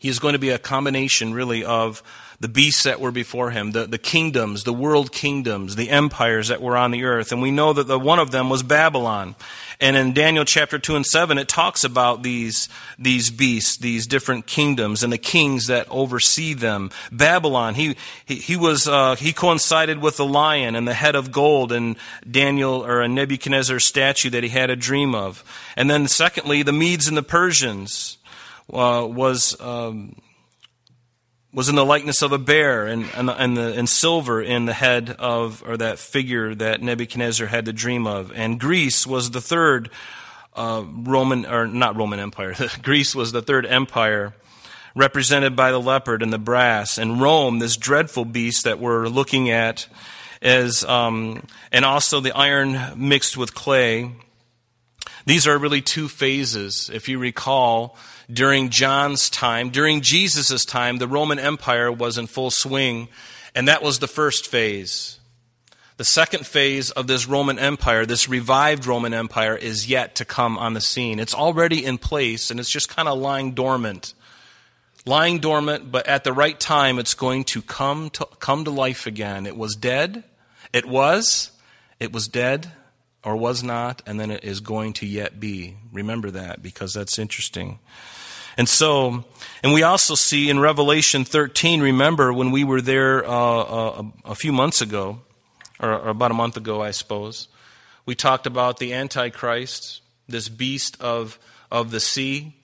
He 0.00 0.08
is 0.08 0.18
going 0.18 0.32
to 0.32 0.40
be 0.40 0.50
a 0.50 0.58
combination, 0.58 1.32
really, 1.32 1.64
of 1.64 2.02
the 2.42 2.48
beasts 2.48 2.82
that 2.82 3.00
were 3.00 3.12
before 3.12 3.52
him, 3.52 3.70
the, 3.70 3.86
the 3.86 3.98
kingdoms, 3.98 4.64
the 4.64 4.72
world 4.72 5.12
kingdoms, 5.12 5.76
the 5.76 5.90
empires 5.90 6.48
that 6.48 6.60
were 6.60 6.76
on 6.76 6.90
the 6.90 7.04
earth. 7.04 7.30
And 7.30 7.40
we 7.40 7.52
know 7.52 7.72
that 7.72 7.86
the, 7.86 7.96
one 7.96 8.18
of 8.18 8.32
them 8.32 8.50
was 8.50 8.64
Babylon. 8.64 9.36
And 9.80 9.96
in 9.96 10.12
Daniel 10.12 10.44
chapter 10.44 10.76
2 10.76 10.96
and 10.96 11.06
7, 11.06 11.38
it 11.38 11.46
talks 11.46 11.84
about 11.84 12.24
these, 12.24 12.68
these 12.98 13.30
beasts, 13.30 13.76
these 13.76 14.08
different 14.08 14.48
kingdoms, 14.48 15.04
and 15.04 15.12
the 15.12 15.18
kings 15.18 15.68
that 15.68 15.86
oversee 15.88 16.52
them. 16.52 16.90
Babylon, 17.12 17.76
he, 17.76 17.94
he, 18.24 18.34
he 18.34 18.56
was, 18.56 18.88
uh, 18.88 19.14
he 19.14 19.32
coincided 19.32 20.02
with 20.02 20.16
the 20.16 20.26
lion 20.26 20.74
and 20.74 20.88
the 20.88 20.94
head 20.94 21.14
of 21.14 21.30
gold 21.30 21.70
and 21.70 21.94
Daniel, 22.28 22.84
or 22.84 23.02
a 23.02 23.08
Nebuchadnezzar 23.08 23.78
statue 23.78 24.30
that 24.30 24.42
he 24.42 24.48
had 24.48 24.68
a 24.68 24.74
dream 24.74 25.14
of. 25.14 25.44
And 25.76 25.88
then 25.88 26.08
secondly, 26.08 26.64
the 26.64 26.72
Medes 26.72 27.06
and 27.06 27.16
the 27.16 27.22
Persians, 27.22 28.18
uh, 28.72 29.06
was, 29.08 29.56
um, 29.60 30.16
was 31.52 31.68
in 31.68 31.74
the 31.74 31.84
likeness 31.84 32.22
of 32.22 32.32
a 32.32 32.38
bear 32.38 32.86
and, 32.86 33.04
and, 33.14 33.28
and, 33.28 33.56
the, 33.56 33.74
and 33.74 33.88
silver 33.88 34.40
in 34.40 34.64
the 34.64 34.72
head 34.72 35.10
of, 35.18 35.62
or 35.66 35.76
that 35.76 35.98
figure 35.98 36.54
that 36.54 36.80
Nebuchadnezzar 36.80 37.46
had 37.46 37.66
the 37.66 37.72
dream 37.72 38.06
of. 38.06 38.32
And 38.32 38.58
Greece 38.58 39.06
was 39.06 39.30
the 39.30 39.40
third 39.40 39.90
uh, 40.54 40.84
Roman, 40.86 41.46
or 41.46 41.66
not 41.66 41.96
Roman 41.96 42.20
Empire, 42.20 42.54
Greece 42.82 43.14
was 43.14 43.32
the 43.32 43.42
third 43.42 43.66
empire 43.66 44.34
represented 44.94 45.56
by 45.56 45.70
the 45.70 45.80
leopard 45.80 46.22
and 46.22 46.32
the 46.32 46.38
brass. 46.38 46.98
And 46.98 47.20
Rome, 47.20 47.58
this 47.58 47.76
dreadful 47.76 48.24
beast 48.24 48.64
that 48.64 48.78
we're 48.78 49.08
looking 49.08 49.50
at, 49.50 49.86
is, 50.42 50.84
um, 50.84 51.46
and 51.70 51.84
also 51.84 52.20
the 52.20 52.32
iron 52.32 52.78
mixed 52.96 53.36
with 53.36 53.54
clay. 53.54 54.12
These 55.24 55.46
are 55.46 55.58
really 55.58 55.80
two 55.80 56.08
phases. 56.08 56.90
If 56.92 57.08
you 57.08 57.18
recall, 57.18 57.96
during 58.30 58.70
John's 58.70 59.30
time, 59.30 59.70
during 59.70 60.00
Jesus' 60.00 60.64
time, 60.64 60.98
the 60.98 61.08
Roman 61.08 61.38
Empire 61.38 61.92
was 61.92 62.18
in 62.18 62.26
full 62.26 62.50
swing, 62.50 63.08
and 63.54 63.68
that 63.68 63.82
was 63.82 63.98
the 63.98 64.08
first 64.08 64.48
phase. 64.48 65.18
The 65.96 66.04
second 66.04 66.46
phase 66.46 66.90
of 66.90 67.06
this 67.06 67.28
Roman 67.28 67.58
Empire, 67.58 68.04
this 68.04 68.28
revived 68.28 68.86
Roman 68.86 69.14
Empire, 69.14 69.56
is 69.56 69.88
yet 69.88 70.16
to 70.16 70.24
come 70.24 70.58
on 70.58 70.74
the 70.74 70.80
scene. 70.80 71.20
It's 71.20 71.34
already 71.34 71.84
in 71.84 71.98
place, 71.98 72.50
and 72.50 72.58
it's 72.58 72.70
just 72.70 72.88
kind 72.88 73.08
of 73.08 73.18
lying 73.18 73.52
dormant. 73.52 74.14
Lying 75.04 75.38
dormant, 75.38 75.92
but 75.92 76.06
at 76.08 76.24
the 76.24 76.32
right 76.32 76.58
time, 76.58 76.98
it's 76.98 77.14
going 77.14 77.44
to 77.44 77.62
come 77.62 78.10
to, 78.10 78.26
come 78.40 78.64
to 78.64 78.70
life 78.70 79.06
again. 79.06 79.46
It 79.46 79.56
was 79.56 79.76
dead. 79.76 80.24
It 80.72 80.86
was. 80.86 81.50
It 82.00 82.12
was 82.12 82.26
dead 82.26 82.72
or 83.24 83.36
was 83.36 83.62
not, 83.62 84.02
and 84.06 84.18
then 84.18 84.30
it 84.30 84.44
is 84.44 84.60
going 84.60 84.92
to 84.94 85.06
yet 85.06 85.38
be. 85.38 85.76
Remember 85.92 86.30
that 86.30 86.62
because 86.62 86.92
that's 86.92 87.18
interesting. 87.18 87.78
And 88.56 88.68
so, 88.68 89.24
and 89.62 89.72
we 89.72 89.82
also 89.82 90.14
see 90.14 90.50
in 90.50 90.60
Revelation 90.60 91.24
13, 91.24 91.80
remember 91.80 92.32
when 92.32 92.50
we 92.50 92.64
were 92.64 92.80
there 92.80 93.24
uh, 93.24 93.30
uh, 93.30 94.02
a, 94.24 94.30
a, 94.32 94.34
few 94.34 94.52
months 94.52 94.80
ago, 94.80 95.20
or, 95.80 95.92
or 95.92 96.08
about 96.08 96.30
a 96.30 96.34
month 96.34 96.56
ago, 96.56 96.82
I 96.82 96.90
suppose, 96.90 97.48
we 98.04 98.14
talked 98.14 98.46
about 98.46 98.78
the 98.78 98.92
Antichrist, 98.92 100.02
this 100.28 100.48
beast 100.48 101.00
of, 101.00 101.38
of 101.70 101.90
the 101.90 102.00
sea. 102.00 102.54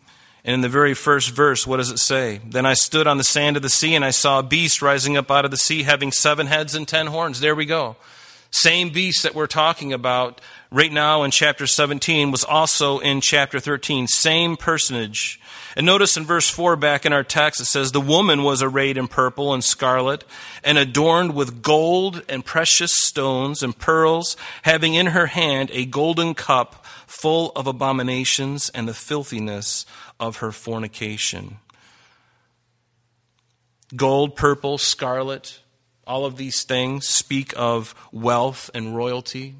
And 0.44 0.54
in 0.54 0.60
the 0.60 0.68
very 0.68 0.94
first 0.94 1.30
verse, 1.30 1.66
what 1.66 1.78
does 1.78 1.90
it 1.90 1.98
say? 1.98 2.40
Then 2.44 2.66
I 2.66 2.74
stood 2.74 3.06
on 3.06 3.18
the 3.18 3.24
sand 3.24 3.56
of 3.56 3.62
the 3.62 3.70
sea, 3.70 3.94
and 3.94 4.04
I 4.04 4.10
saw 4.10 4.40
a 4.40 4.42
beast 4.42 4.82
rising 4.82 5.16
up 5.16 5.30
out 5.30 5.44
of 5.44 5.50
the 5.50 5.56
sea, 5.56 5.84
having 5.84 6.12
seven 6.12 6.46
heads 6.46 6.74
and 6.74 6.86
ten 6.86 7.06
horns. 7.06 7.40
There 7.40 7.54
we 7.54 7.66
go. 7.66 7.96
Same 8.50 8.88
beast 8.88 9.24
that 9.24 9.34
we're 9.34 9.46
talking 9.46 9.92
about 9.92 10.40
right 10.70 10.92
now 10.92 11.22
in 11.22 11.30
chapter 11.30 11.66
17 11.66 12.30
was 12.30 12.44
also 12.44 12.98
in 12.98 13.20
chapter 13.20 13.60
13. 13.60 14.06
Same 14.06 14.56
personage. 14.56 15.38
And 15.76 15.84
notice 15.84 16.16
in 16.16 16.24
verse 16.24 16.48
4 16.48 16.76
back 16.76 17.04
in 17.04 17.12
our 17.12 17.22
text, 17.22 17.60
it 17.60 17.66
says, 17.66 17.92
The 17.92 18.00
woman 18.00 18.42
was 18.42 18.62
arrayed 18.62 18.96
in 18.96 19.06
purple 19.06 19.52
and 19.52 19.62
scarlet, 19.62 20.24
and 20.64 20.78
adorned 20.78 21.34
with 21.34 21.62
gold 21.62 22.22
and 22.28 22.44
precious 22.44 22.92
stones 22.92 23.62
and 23.62 23.78
pearls, 23.78 24.36
having 24.62 24.94
in 24.94 25.08
her 25.08 25.26
hand 25.26 25.70
a 25.72 25.84
golden 25.84 26.34
cup 26.34 26.86
full 27.06 27.52
of 27.54 27.66
abominations 27.66 28.70
and 28.70 28.88
the 28.88 28.94
filthiness 28.94 29.84
of 30.18 30.38
her 30.38 30.52
fornication. 30.52 31.58
Gold, 33.94 34.36
purple, 34.36 34.78
scarlet, 34.78 35.60
all 36.08 36.24
of 36.24 36.36
these 36.36 36.64
things 36.64 37.06
speak 37.06 37.52
of 37.56 37.94
wealth 38.10 38.70
and 38.74 38.96
royalty. 38.96 39.54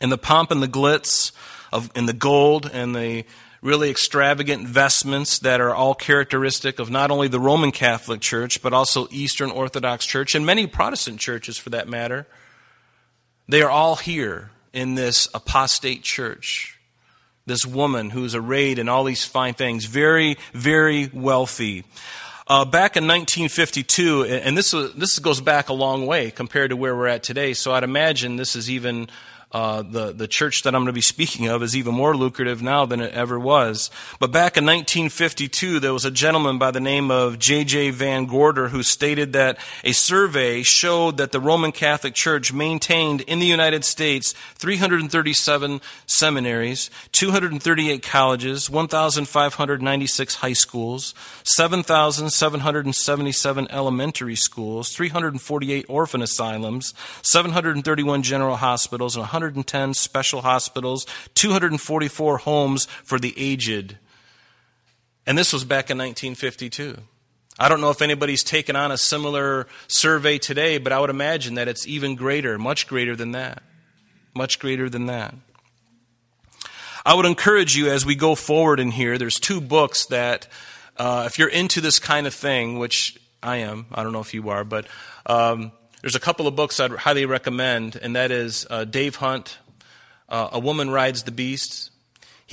And 0.00 0.10
the 0.10 0.18
pomp 0.18 0.50
and 0.50 0.62
the 0.62 0.68
glitz 0.68 1.30
of, 1.72 1.90
and 1.94 2.08
the 2.08 2.12
gold 2.12 2.68
and 2.72 2.94
the 2.94 3.24
really 3.62 3.88
extravagant 3.88 4.66
vestments 4.66 5.38
that 5.38 5.60
are 5.60 5.72
all 5.72 5.94
characteristic 5.94 6.80
of 6.80 6.90
not 6.90 7.12
only 7.12 7.28
the 7.28 7.38
Roman 7.38 7.70
Catholic 7.70 8.20
Church, 8.20 8.60
but 8.60 8.72
also 8.72 9.06
Eastern 9.12 9.52
Orthodox 9.52 10.04
Church 10.04 10.34
and 10.34 10.44
many 10.44 10.66
Protestant 10.66 11.20
churches 11.20 11.56
for 11.56 11.70
that 11.70 11.88
matter. 11.88 12.26
They 13.48 13.62
are 13.62 13.70
all 13.70 13.96
here 13.96 14.50
in 14.72 14.96
this 14.96 15.28
apostate 15.32 16.02
church. 16.02 16.80
This 17.46 17.64
woman 17.64 18.10
who's 18.10 18.34
arrayed 18.34 18.78
in 18.78 18.88
all 18.88 19.04
these 19.04 19.24
fine 19.24 19.54
things, 19.54 19.84
very, 19.84 20.36
very 20.52 21.08
wealthy. 21.12 21.84
Uh, 22.52 22.66
back 22.66 22.98
in 22.98 23.04
1952, 23.04 24.24
and 24.24 24.58
this, 24.58 24.74
was, 24.74 24.92
this 24.92 25.18
goes 25.18 25.40
back 25.40 25.70
a 25.70 25.72
long 25.72 26.04
way 26.04 26.30
compared 26.30 26.68
to 26.68 26.76
where 26.76 26.94
we're 26.94 27.06
at 27.06 27.22
today, 27.22 27.54
so 27.54 27.72
I'd 27.72 27.82
imagine 27.82 28.36
this 28.36 28.54
is 28.54 28.68
even 28.68 29.08
uh, 29.52 29.82
the, 29.82 30.12
the 30.12 30.26
church 30.26 30.62
that 30.62 30.74
I'm 30.74 30.80
going 30.80 30.86
to 30.86 30.92
be 30.92 31.02
speaking 31.02 31.48
of 31.48 31.62
is 31.62 31.76
even 31.76 31.94
more 31.94 32.16
lucrative 32.16 32.62
now 32.62 32.86
than 32.86 33.00
it 33.00 33.12
ever 33.12 33.38
was. 33.38 33.90
But 34.18 34.32
back 34.32 34.56
in 34.56 34.64
1952, 34.64 35.78
there 35.78 35.92
was 35.92 36.06
a 36.06 36.10
gentleman 36.10 36.58
by 36.58 36.70
the 36.70 36.80
name 36.80 37.10
of 37.10 37.38
J.J. 37.38 37.90
Van 37.90 38.24
Gorder 38.24 38.68
who 38.68 38.82
stated 38.82 39.34
that 39.34 39.58
a 39.84 39.92
survey 39.92 40.62
showed 40.62 41.18
that 41.18 41.32
the 41.32 41.40
Roman 41.40 41.72
Catholic 41.72 42.14
Church 42.14 42.50
maintained 42.52 43.20
in 43.22 43.40
the 43.40 43.46
United 43.46 43.84
States 43.84 44.32
337 44.54 45.82
seminaries, 46.06 46.88
238 47.12 48.02
colleges, 48.02 48.70
1,596 48.70 50.36
high 50.36 50.54
schools, 50.54 51.14
7,777 51.44 53.68
elementary 53.70 54.36
schools, 54.36 54.94
348 54.94 55.84
orphan 55.88 56.22
asylums, 56.22 56.94
731 57.22 58.22
general 58.22 58.56
hospitals, 58.56 59.16
and 59.16 59.26
410 59.42 59.94
special 59.94 60.42
hospitals, 60.42 61.04
244 61.34 62.38
homes 62.38 62.84
for 63.02 63.18
the 63.18 63.34
aged. 63.36 63.96
And 65.26 65.36
this 65.36 65.52
was 65.52 65.64
back 65.64 65.90
in 65.90 65.98
1952. 65.98 66.96
I 67.58 67.68
don't 67.68 67.80
know 67.80 67.90
if 67.90 68.02
anybody's 68.02 68.44
taken 68.44 68.76
on 68.76 68.92
a 68.92 68.98
similar 68.98 69.66
survey 69.88 70.38
today, 70.38 70.78
but 70.78 70.92
I 70.92 71.00
would 71.00 71.10
imagine 71.10 71.54
that 71.54 71.66
it's 71.66 71.88
even 71.88 72.14
greater, 72.14 72.56
much 72.56 72.86
greater 72.86 73.16
than 73.16 73.32
that. 73.32 73.64
Much 74.32 74.60
greater 74.60 74.88
than 74.88 75.06
that. 75.06 75.34
I 77.04 77.14
would 77.14 77.26
encourage 77.26 77.76
you 77.76 77.90
as 77.90 78.06
we 78.06 78.14
go 78.14 78.36
forward 78.36 78.78
in 78.78 78.92
here, 78.92 79.18
there's 79.18 79.40
two 79.40 79.60
books 79.60 80.06
that, 80.06 80.46
uh, 80.96 81.24
if 81.26 81.36
you're 81.36 81.48
into 81.48 81.80
this 81.80 81.98
kind 81.98 82.28
of 82.28 82.34
thing, 82.34 82.78
which 82.78 83.18
I 83.42 83.56
am, 83.56 83.86
I 83.92 84.04
don't 84.04 84.12
know 84.12 84.20
if 84.20 84.34
you 84.34 84.48
are, 84.50 84.62
but 84.62 84.86
um, 85.26 85.72
there's 86.02 86.16
a 86.16 86.20
couple 86.20 86.48
of 86.48 86.56
books 86.56 86.80
I'd 86.80 86.90
highly 86.90 87.26
recommend, 87.26 87.94
and 87.94 88.16
that 88.16 88.32
is 88.32 88.66
uh, 88.68 88.84
Dave 88.84 89.16
Hunt, 89.16 89.58
uh, 90.28 90.48
A 90.52 90.58
Woman 90.58 90.90
Rides 90.90 91.22
the 91.22 91.30
Beast, 91.30 91.91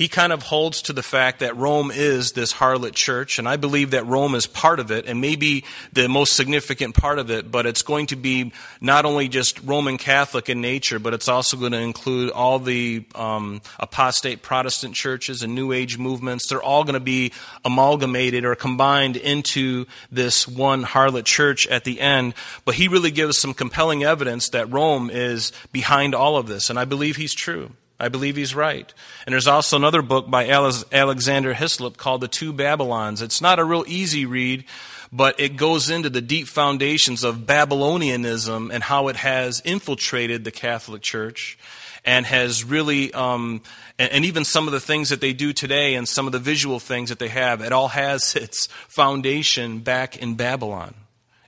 he 0.00 0.08
kind 0.08 0.32
of 0.32 0.44
holds 0.44 0.80
to 0.80 0.94
the 0.94 1.02
fact 1.02 1.40
that 1.40 1.54
Rome 1.58 1.90
is 1.90 2.32
this 2.32 2.54
harlot 2.54 2.94
church, 2.94 3.38
and 3.38 3.46
I 3.46 3.56
believe 3.56 3.90
that 3.90 4.06
Rome 4.06 4.34
is 4.34 4.46
part 4.46 4.80
of 4.80 4.90
it, 4.90 5.04
and 5.04 5.20
maybe 5.20 5.62
the 5.92 6.08
most 6.08 6.34
significant 6.34 6.94
part 6.94 7.18
of 7.18 7.30
it, 7.30 7.50
but 7.50 7.66
it's 7.66 7.82
going 7.82 8.06
to 8.06 8.16
be 8.16 8.50
not 8.80 9.04
only 9.04 9.28
just 9.28 9.62
Roman 9.62 9.98
Catholic 9.98 10.48
in 10.48 10.62
nature, 10.62 10.98
but 10.98 11.12
it's 11.12 11.28
also 11.28 11.58
going 11.58 11.72
to 11.72 11.78
include 11.82 12.30
all 12.30 12.58
the 12.58 13.04
um, 13.14 13.60
apostate 13.78 14.40
Protestant 14.40 14.94
churches 14.94 15.42
and 15.42 15.54
New 15.54 15.70
Age 15.70 15.98
movements. 15.98 16.48
They're 16.48 16.62
all 16.62 16.84
going 16.84 16.94
to 16.94 17.00
be 17.00 17.32
amalgamated 17.62 18.46
or 18.46 18.54
combined 18.54 19.18
into 19.18 19.84
this 20.10 20.48
one 20.48 20.82
harlot 20.82 21.26
church 21.26 21.66
at 21.66 21.84
the 21.84 22.00
end, 22.00 22.32
but 22.64 22.76
he 22.76 22.88
really 22.88 23.10
gives 23.10 23.38
some 23.38 23.52
compelling 23.52 24.02
evidence 24.02 24.48
that 24.48 24.72
Rome 24.72 25.10
is 25.10 25.52
behind 25.72 26.14
all 26.14 26.38
of 26.38 26.46
this, 26.46 26.70
and 26.70 26.78
I 26.78 26.86
believe 26.86 27.16
he's 27.16 27.34
true. 27.34 27.72
I 28.00 28.08
believe 28.08 28.36
he's 28.36 28.54
right. 28.54 28.92
And 29.26 29.32
there's 29.34 29.46
also 29.46 29.76
another 29.76 30.00
book 30.00 30.30
by 30.30 30.48
Alexander 30.48 31.52
Hislop 31.52 31.98
called 31.98 32.22
The 32.22 32.28
Two 32.28 32.52
Babylons. 32.52 33.20
It's 33.20 33.42
not 33.42 33.58
a 33.58 33.64
real 33.64 33.84
easy 33.86 34.24
read, 34.24 34.64
but 35.12 35.38
it 35.38 35.56
goes 35.56 35.90
into 35.90 36.08
the 36.08 36.22
deep 36.22 36.48
foundations 36.48 37.22
of 37.22 37.46
Babylonianism 37.46 38.72
and 38.72 38.82
how 38.82 39.08
it 39.08 39.16
has 39.16 39.60
infiltrated 39.64 40.44
the 40.44 40.50
Catholic 40.50 41.02
Church 41.02 41.58
and 42.04 42.24
has 42.24 42.64
really, 42.64 43.12
um, 43.12 43.60
and, 43.98 44.10
and 44.12 44.24
even 44.24 44.46
some 44.46 44.66
of 44.66 44.72
the 44.72 44.80
things 44.80 45.10
that 45.10 45.20
they 45.20 45.34
do 45.34 45.52
today 45.52 45.94
and 45.94 46.08
some 46.08 46.26
of 46.26 46.32
the 46.32 46.38
visual 46.38 46.80
things 46.80 47.10
that 47.10 47.18
they 47.18 47.28
have, 47.28 47.60
it 47.60 47.72
all 47.72 47.88
has 47.88 48.34
its 48.36 48.66
foundation 48.88 49.80
back 49.80 50.16
in 50.16 50.36
Babylon. 50.36 50.94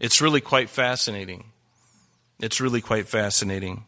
It's 0.00 0.20
really 0.20 0.42
quite 0.42 0.68
fascinating. 0.68 1.44
It's 2.40 2.60
really 2.60 2.80
quite 2.80 3.08
fascinating. 3.08 3.84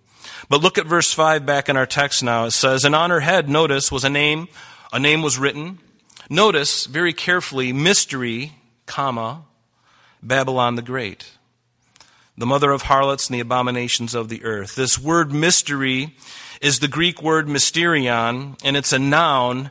But 0.49 0.61
look 0.61 0.79
at 0.79 0.87
verse 0.87 1.13
5 1.13 1.47
back 1.47 1.69
in 1.69 1.77
our 1.77 1.87
text 1.87 2.23
now. 2.23 2.45
It 2.45 2.51
says, 2.53 2.85
And 2.85 2.95
on 2.95 3.11
her 3.11 3.21
head, 3.21 3.49
notice, 3.49 3.91
was 3.91 4.05
a 4.05 4.11
name. 4.11 4.49
A 4.93 4.99
name 4.99 5.23
was 5.23 5.39
written. 5.39 5.79
Notice 6.31 6.87
very 6.87 7.13
carefully, 7.13 7.73
mystery, 7.73 8.55
comma, 8.87 9.45
Babylon 10.23 10.77
the 10.77 10.83
Great, 10.83 11.33
the 12.37 12.47
mother 12.47 12.71
of 12.71 12.83
harlots 12.83 13.29
and 13.29 13.35
the 13.35 13.41
abominations 13.41 14.15
of 14.15 14.29
the 14.29 14.45
earth. 14.45 14.75
This 14.75 14.99
word 14.99 15.33
mystery 15.33 16.17
is 16.61 16.79
the 16.79 16.89
Greek 16.89 17.23
word 17.23 17.47
mysterion, 17.47 18.59
and 18.65 18.77
it's 18.77 18.93
a 18.93 18.99
noun 18.99 19.71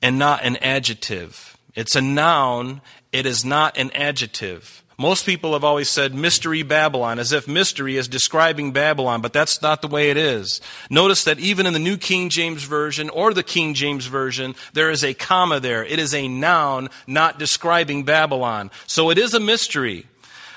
and 0.00 0.18
not 0.18 0.42
an 0.44 0.56
adjective. 0.58 1.58
It's 1.74 1.96
a 1.96 2.00
noun, 2.00 2.80
it 3.12 3.26
is 3.26 3.44
not 3.44 3.76
an 3.76 3.90
adjective. 3.92 4.83
Most 4.96 5.26
people 5.26 5.54
have 5.54 5.64
always 5.64 5.88
said 5.88 6.14
mystery 6.14 6.62
Babylon, 6.62 7.18
as 7.18 7.32
if 7.32 7.48
mystery 7.48 7.96
is 7.96 8.06
describing 8.06 8.72
Babylon, 8.72 9.20
but 9.20 9.32
that's 9.32 9.60
not 9.60 9.82
the 9.82 9.88
way 9.88 10.10
it 10.10 10.16
is. 10.16 10.60
Notice 10.88 11.24
that 11.24 11.40
even 11.40 11.66
in 11.66 11.72
the 11.72 11.80
New 11.80 11.96
King 11.96 12.28
James 12.28 12.62
Version 12.62 13.10
or 13.10 13.34
the 13.34 13.42
King 13.42 13.74
James 13.74 14.06
Version, 14.06 14.54
there 14.72 14.90
is 14.90 15.02
a 15.02 15.14
comma 15.14 15.58
there. 15.58 15.84
It 15.84 15.98
is 15.98 16.14
a 16.14 16.28
noun, 16.28 16.90
not 17.08 17.40
describing 17.40 18.04
Babylon. 18.04 18.70
So 18.86 19.10
it 19.10 19.18
is 19.18 19.34
a 19.34 19.40
mystery, 19.40 20.06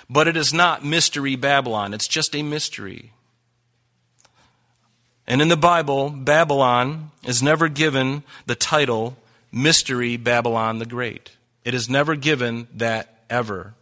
but 0.07 0.27
it 0.27 0.37
is 0.37 0.53
not 0.53 0.85
mystery 0.85 1.35
Babylon. 1.35 1.95
It's 1.95 2.07
just 2.07 2.35
a 2.35 2.43
mystery. 2.43 3.13
And 5.25 5.41
in 5.41 5.49
the 5.49 5.57
Bible, 5.57 6.09
Babylon 6.11 7.11
is 7.25 7.41
never 7.41 7.67
given 7.67 8.23
the 8.45 8.55
title 8.55 9.17
Mystery 9.51 10.15
Babylon 10.15 10.77
the 10.77 10.85
Great. 10.85 11.31
It 11.65 11.73
is 11.73 11.89
never 11.89 12.15
given 12.15 12.67
that 12.75 13.23
ever. 13.29 13.73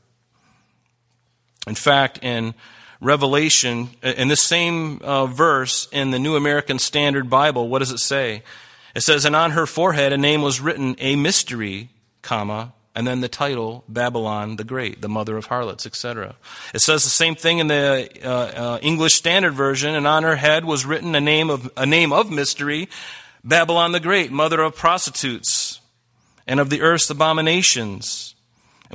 In 1.67 1.75
fact, 1.75 2.19
in 2.21 2.53
Revelation, 3.01 3.89
in 4.01 4.27
this 4.27 4.43
same 4.43 4.99
uh, 4.99 5.25
verse 5.25 5.87
in 5.91 6.11
the 6.11 6.19
New 6.19 6.35
American 6.35 6.79
Standard 6.79 7.29
Bible, 7.29 7.67
what 7.67 7.79
does 7.79 7.91
it 7.91 7.99
say? 7.99 8.43
It 8.95 9.01
says, 9.01 9.25
And 9.25 9.35
on 9.35 9.51
her 9.51 9.65
forehead 9.65 10.13
a 10.13 10.17
name 10.17 10.41
was 10.41 10.61
written, 10.61 10.95
a 10.99 11.15
mystery, 11.15 11.89
comma, 12.21 12.73
and 12.95 13.05
then 13.05 13.19
the 13.19 13.27
title, 13.27 13.83
Babylon 13.89 14.55
the 14.55 14.63
Great, 14.63 15.01
the 15.01 15.09
mother 15.09 15.35
of 15.35 15.47
harlots, 15.47 15.85
etc. 15.85 16.35
It 16.73 16.79
says 16.79 17.03
the 17.03 17.09
same 17.09 17.35
thing 17.35 17.59
in 17.59 17.67
the 17.67 18.09
uh, 18.23 18.29
uh, 18.29 18.79
English 18.81 19.15
Standard 19.15 19.53
Version, 19.53 19.93
and 19.95 20.07
on 20.07 20.23
her 20.23 20.37
head 20.37 20.63
was 20.63 20.85
written 20.85 21.13
a 21.13 21.21
name 21.21 21.49
of, 21.49 21.69
a 21.75 21.85
name 21.85 22.13
of 22.13 22.31
mystery, 22.31 22.87
Babylon 23.43 23.91
the 23.91 23.99
Great, 23.99 24.31
mother 24.31 24.61
of 24.61 24.75
prostitutes, 24.75 25.81
and 26.47 26.59
of 26.59 26.69
the 26.69 26.81
earth's 26.81 27.09
abominations. 27.09 28.34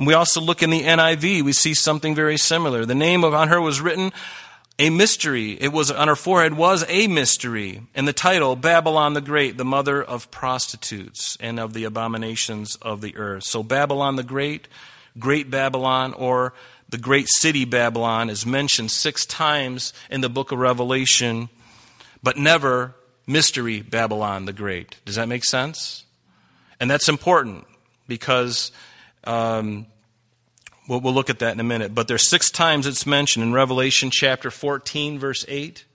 And 0.01 0.07
we 0.07 0.15
also 0.15 0.41
look 0.41 0.63
in 0.63 0.71
the 0.71 0.81
NIV, 0.81 1.43
we 1.43 1.53
see 1.53 1.75
something 1.75 2.15
very 2.15 2.35
similar. 2.35 2.87
The 2.87 2.95
name 2.95 3.23
of 3.23 3.35
on 3.35 3.49
her 3.49 3.61
was 3.61 3.81
written 3.81 4.11
a 4.79 4.89
mystery. 4.89 5.51
It 5.51 5.71
was 5.71 5.91
on 5.91 6.07
her 6.07 6.15
forehead 6.15 6.55
was 6.55 6.83
a 6.87 7.05
mystery. 7.05 7.83
And 7.93 8.07
the 8.07 8.11
title, 8.11 8.55
Babylon 8.55 9.13
the 9.13 9.21
Great, 9.21 9.59
the 9.59 9.63
mother 9.63 10.03
of 10.03 10.31
prostitutes 10.31 11.37
and 11.39 11.59
of 11.59 11.73
the 11.73 11.83
abominations 11.83 12.77
of 12.77 13.01
the 13.01 13.15
earth. 13.15 13.43
So 13.43 13.61
Babylon 13.61 14.15
the 14.15 14.23
Great, 14.23 14.67
Great 15.19 15.51
Babylon, 15.51 16.13
or 16.13 16.55
the 16.89 16.97
great 16.97 17.27
city 17.29 17.63
Babylon 17.63 18.31
is 18.31 18.43
mentioned 18.43 18.89
six 18.89 19.23
times 19.27 19.93
in 20.09 20.21
the 20.21 20.29
book 20.29 20.51
of 20.51 20.57
Revelation, 20.57 21.47
but 22.23 22.37
never 22.37 22.95
mystery 23.27 23.81
Babylon 23.81 24.45
the 24.45 24.53
Great. 24.53 24.95
Does 25.05 25.17
that 25.17 25.27
make 25.27 25.45
sense? 25.45 26.05
And 26.79 26.89
that's 26.89 27.07
important 27.07 27.67
because 28.07 28.71
um, 29.23 29.85
we'll, 30.87 31.01
we'll 31.01 31.13
look 31.13 31.29
at 31.29 31.39
that 31.39 31.53
in 31.53 31.59
a 31.59 31.63
minute. 31.63 31.93
But 31.95 32.07
there's 32.07 32.29
six 32.29 32.49
times 32.49 32.87
it's 32.87 33.05
mentioned 33.05 33.43
in 33.43 33.53
Revelation 33.53 34.09
chapter 34.11 34.51
14, 34.51 35.19
verse 35.19 35.45
8. 35.47 35.85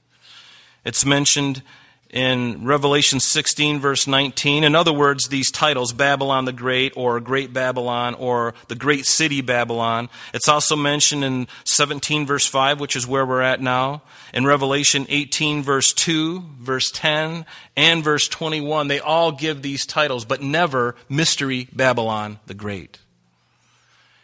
It's 0.84 1.04
mentioned 1.04 1.62
in 2.10 2.64
Revelation 2.64 3.18
16, 3.18 3.80
verse 3.80 4.06
19. 4.06 4.64
In 4.64 4.74
other 4.74 4.92
words, 4.92 5.28
these 5.28 5.50
titles, 5.50 5.92
Babylon 5.92 6.44
the 6.44 6.52
Great, 6.52 6.92
or 6.96 7.18
Great 7.20 7.52
Babylon, 7.52 8.14
or 8.14 8.54
the 8.68 8.74
Great 8.74 9.06
City 9.06 9.40
Babylon, 9.40 10.08
it's 10.32 10.48
also 10.48 10.76
mentioned 10.76 11.24
in 11.24 11.48
17, 11.64 12.26
verse 12.26 12.46
5, 12.46 12.80
which 12.80 12.96
is 12.96 13.06
where 13.06 13.26
we're 13.26 13.42
at 13.42 13.60
now. 13.60 14.02
In 14.32 14.46
Revelation 14.46 15.06
18, 15.08 15.62
verse 15.62 15.92
2, 15.92 16.44
verse 16.60 16.90
10, 16.92 17.44
and 17.76 18.04
verse 18.04 18.28
21, 18.28 18.88
they 18.88 19.00
all 19.00 19.32
give 19.32 19.62
these 19.62 19.84
titles, 19.84 20.24
but 20.24 20.40
never 20.40 20.94
Mystery 21.08 21.68
Babylon 21.72 22.38
the 22.46 22.54
Great. 22.54 23.00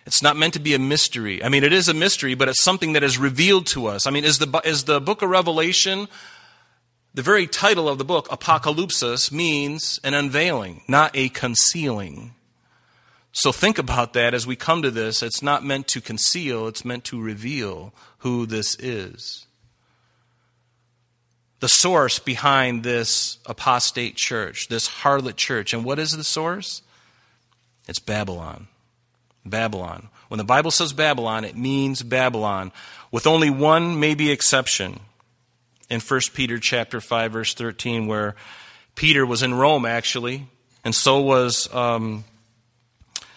It's 0.04 0.22
not 0.22 0.36
meant 0.36 0.54
to 0.54 0.60
be 0.60 0.74
a 0.74 0.78
mystery. 0.78 1.42
I 1.44 1.48
mean, 1.48 1.62
it 1.62 1.72
is 1.72 1.88
a 1.88 1.94
mystery, 1.94 2.34
but 2.34 2.48
it's 2.48 2.62
something 2.62 2.94
that 2.94 3.04
is 3.04 3.18
revealed 3.18 3.66
to 3.68 3.86
us. 3.86 4.06
I 4.06 4.10
mean, 4.10 4.24
is 4.24 4.38
the, 4.38 4.60
is 4.64 4.84
the 4.84 5.00
book 5.00 5.22
of 5.22 5.30
Revelation, 5.30 6.08
the 7.14 7.22
very 7.22 7.46
title 7.46 7.88
of 7.88 7.98
the 7.98 8.04
book, 8.04 8.28
Apocalypsis, 8.28 9.30
means 9.30 10.00
an 10.02 10.14
unveiling, 10.14 10.82
not 10.88 11.12
a 11.14 11.28
concealing. 11.28 12.34
So 13.32 13.52
think 13.52 13.78
about 13.78 14.12
that 14.14 14.34
as 14.34 14.46
we 14.46 14.56
come 14.56 14.82
to 14.82 14.90
this. 14.90 15.22
It's 15.22 15.42
not 15.42 15.64
meant 15.64 15.88
to 15.88 16.00
conceal, 16.00 16.66
it's 16.66 16.84
meant 16.84 17.04
to 17.04 17.20
reveal 17.20 17.94
who 18.18 18.44
this 18.44 18.76
is. 18.78 19.46
The 21.60 21.68
source 21.68 22.18
behind 22.18 22.82
this 22.82 23.38
apostate 23.46 24.16
church, 24.16 24.66
this 24.68 24.88
harlot 24.88 25.36
church. 25.36 25.72
And 25.72 25.84
what 25.84 26.00
is 26.00 26.16
the 26.16 26.24
source? 26.24 26.82
It's 27.86 28.00
Babylon. 28.00 28.66
Babylon. 29.44 30.08
When 30.28 30.38
the 30.38 30.44
Bible 30.44 30.70
says 30.70 30.92
Babylon, 30.92 31.44
it 31.44 31.56
means 31.56 32.02
Babylon, 32.02 32.72
with 33.10 33.26
only 33.26 33.50
one 33.50 34.00
maybe 34.00 34.30
exception 34.30 35.00
in 35.90 36.00
1 36.00 36.20
Peter 36.32 36.58
chapter 36.58 37.00
5 37.00 37.32
verse 37.32 37.54
13 37.54 38.06
where 38.06 38.34
Peter 38.94 39.26
was 39.26 39.42
in 39.42 39.54
Rome 39.54 39.84
actually, 39.84 40.46
and 40.84 40.94
so 40.94 41.20
was 41.20 41.72
um, 41.74 42.24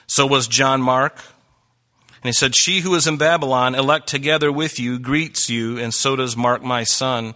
so 0.08 0.26
was 0.26 0.48
John 0.48 0.82
Mark. 0.82 1.22
And 2.26 2.30
he 2.30 2.34
said, 2.34 2.56
She 2.56 2.80
who 2.80 2.96
is 2.96 3.08
in 3.08 3.18
Babylon, 3.18 3.76
elect 3.76 4.08
together 4.08 4.52
with 4.52 4.80
you, 4.80 4.98
greets 4.98 5.50
you, 5.50 5.78
and 5.78 5.94
so 5.94 6.16
does 6.16 6.36
Mark 6.36 6.64
my 6.64 6.84
son. 6.84 7.36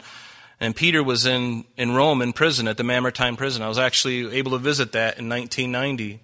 And 0.59 0.75
Peter 0.75 1.03
was 1.03 1.25
in, 1.25 1.63
in 1.77 1.93
Rome 1.93 2.21
in 2.21 2.33
prison 2.33 2.67
at 2.67 2.77
the 2.77 2.83
Mamertine 2.83 3.37
prison. 3.37 3.61
I 3.61 3.69
was 3.69 3.77
actually 3.77 4.35
able 4.35 4.51
to 4.51 4.57
visit 4.57 4.91
that 4.91 5.17
in 5.17 5.29
1990. 5.29 6.19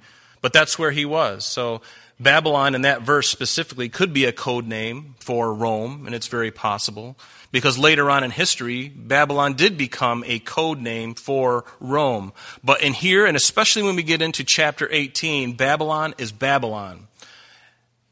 But 0.46 0.54
that's 0.54 0.78
where 0.78 0.92
he 0.92 1.06
was. 1.06 1.44
So 1.44 1.82
Babylon 2.20 2.76
in 2.76 2.84
that 2.84 3.02
verse 3.02 3.28
specifically 3.28 3.90
could 3.90 4.14
be 4.14 4.26
a 4.26 4.32
code 4.32 4.68
name 4.68 5.16
for 5.18 5.52
Rome, 5.52 6.06
and 6.06 6.14
it's 6.14 6.28
very 6.28 6.52
possible 6.52 7.18
because 7.52 7.80
later 7.80 8.12
on 8.12 8.24
in 8.24 8.30
history, 8.30 8.90
Babylon 8.90 9.56
did 9.56 9.76
become 9.76 10.24
a 10.28 10.38
code 10.38 10.80
name 10.80 11.16
for 11.16 11.66
Rome. 11.80 12.32
But 12.64 12.84
in 12.84 12.94
here, 12.94 13.26
and 13.26 13.36
especially 13.36 13.82
when 13.82 13.96
we 13.96 14.04
get 14.04 14.22
into 14.22 14.44
chapter 14.44 14.88
18, 14.92 15.54
Babylon 15.54 16.14
is 16.20 16.32
Babylon. 16.32 17.08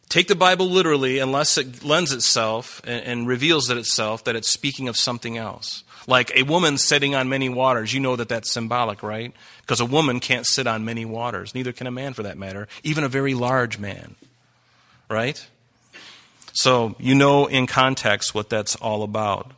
Take 0.10 0.28
the 0.28 0.34
Bible 0.34 0.67
literally 0.67 1.19
unless 1.19 1.56
it 1.60 1.84
lends 1.84 2.12
itself 2.12 2.82
and, 2.84 3.28
reveals 3.28 3.67
that 3.67 3.78
itself 3.78 4.24
that 4.24 4.36
it's 4.36 4.50
speaking 4.50 4.88
of 4.88 4.98
something 4.98 5.38
else. 5.38 5.84
Like 6.08 6.32
a 6.36 6.44
woman 6.44 6.78
sitting 6.78 7.16
on 7.16 7.30
many 7.30 7.50
waters, 7.50 7.94
you 7.94 8.00
know 8.00 8.16
that 8.16 8.30
that's 8.30 8.52
symbolic, 8.52 9.04
right? 9.04 9.34
Because 9.62 9.80
a 9.80 9.86
woman 9.86 10.20
can't 10.20 10.46
sit 10.46 10.68
on 10.68 10.84
many 10.84 11.06
waters, 11.06 11.56
neither 11.56 11.72
can 11.72 11.88
a 11.88 11.92
man 11.92 12.13
for 12.13 12.24
that 12.24 12.38
matter, 12.38 12.68
even 12.84 13.04
a 13.04 13.10
very 13.10 13.34
large 13.34 13.80
man, 13.80 14.16
right? 15.10 15.46
So 16.52 16.96
you 17.00 17.16
know 17.16 17.48
in 17.48 17.68
context 17.68 18.36
what 18.36 18.50
that's 18.50 18.76
all 18.76 19.04
about. 19.04 19.52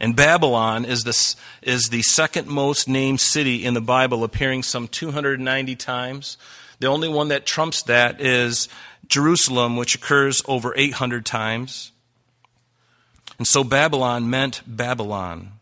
And 0.00 0.14
Babylon 0.14 0.84
is, 0.84 1.04
this, 1.04 1.36
is 1.62 1.88
the 1.88 2.02
second 2.02 2.48
most 2.48 2.88
named 2.88 3.20
city 3.20 3.64
in 3.64 3.74
the 3.74 3.80
Bible, 3.80 4.24
appearing 4.24 4.62
some 4.62 4.88
290 4.88 5.74
times. 5.76 6.36
The 6.80 6.88
only 6.88 7.08
one 7.08 7.28
that 7.28 7.46
trumps 7.46 7.82
that 7.84 8.20
is 8.20 8.68
Jerusalem, 9.08 9.76
which 9.76 9.94
occurs 9.94 10.42
over 10.46 10.74
800 10.76 11.24
times. 11.24 11.92
And 13.38 13.46
so 13.46 13.64
Babylon 13.64 14.28
meant 14.28 14.62
Babylon. 14.66 15.52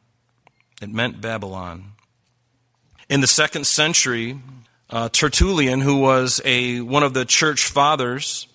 It 0.85 0.93
meant 0.93 1.23
Babylon. 1.23 1.93
In 3.09 3.23
the 3.23 3.27
second 3.27 3.67
century, 3.67 4.39
uh, 4.91 5.09
Tertullian, 5.09 5.81
who 5.81 5.97
was 5.97 6.43
a, 6.45 6.83
one 6.83 7.03
of 7.03 7.15
the 7.15 7.25
church 7.25 7.65
fathers, 7.65 8.49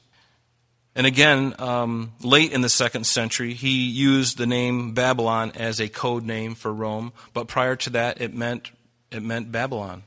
and 0.93 1.07
again, 1.07 1.55
um, 1.57 2.11
late 2.21 2.51
in 2.51 2.61
the 2.61 2.69
second 2.69 3.07
century, 3.07 3.55
he 3.55 3.89
used 3.89 4.37
the 4.37 4.45
name 4.45 4.93
Babylon 4.93 5.53
as 5.55 5.79
a 5.79 5.89
code 5.89 6.23
name 6.23 6.53
for 6.53 6.71
Rome. 6.71 7.13
But 7.33 7.47
prior 7.47 7.75
to 7.77 7.89
that, 7.89 8.21
it 8.21 8.31
meant, 8.31 8.69
it 9.09 9.23
meant 9.23 9.51
Babylon. 9.51 10.03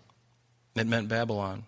It 0.76 0.86
meant 0.86 1.08
Babylon. 1.08 1.64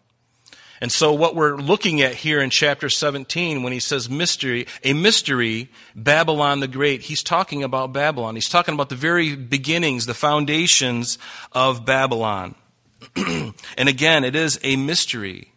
And 0.81 0.91
so, 0.91 1.13
what 1.13 1.35
we're 1.37 1.57
looking 1.57 2.03
at 2.03 2.15
here 2.15 2.41
in 2.41 2.51
chapter 2.51 2.89
17, 2.89 3.63
when 3.63 3.73
he 3.73 3.81
says 3.81 4.11
mystery, 4.11 4.67
a 4.83 4.93
mystery, 4.93 5.71
Babylon 5.95 6.61
the 6.61 6.69
Great, 6.69 7.03
he's 7.03 7.23
talking 7.23 7.63
about 7.63 7.93
Babylon. 7.93 8.35
He's 8.35 8.49
talking 8.49 8.75
about 8.75 8.89
the 8.89 8.97
very 8.97 9.37
beginnings, 9.37 10.07
the 10.07 10.15
foundations 10.15 11.17
of 11.53 11.85
Babylon. 11.85 12.55
and 13.17 13.89
again, 13.89 14.25
it 14.25 14.35
is 14.35 14.59
a 14.63 14.77
mystery. 14.77 15.53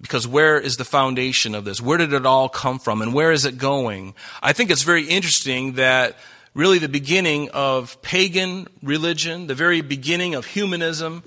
Because 0.00 0.26
where 0.26 0.58
is 0.58 0.76
the 0.76 0.84
foundation 0.84 1.54
of 1.54 1.64
this? 1.64 1.80
Where 1.80 1.98
did 1.98 2.12
it 2.12 2.26
all 2.26 2.48
come 2.48 2.80
from? 2.80 3.02
And 3.02 3.14
where 3.14 3.30
is 3.30 3.44
it 3.44 3.56
going? 3.56 4.14
I 4.42 4.52
think 4.52 4.70
it's 4.70 4.82
very 4.82 5.04
interesting 5.04 5.74
that 5.74 6.16
really 6.54 6.78
the 6.78 6.88
beginning 6.88 7.50
of 7.50 8.00
pagan 8.02 8.66
religion, 8.82 9.46
the 9.46 9.54
very 9.54 9.80
beginning 9.80 10.34
of 10.34 10.46
humanism, 10.46 11.22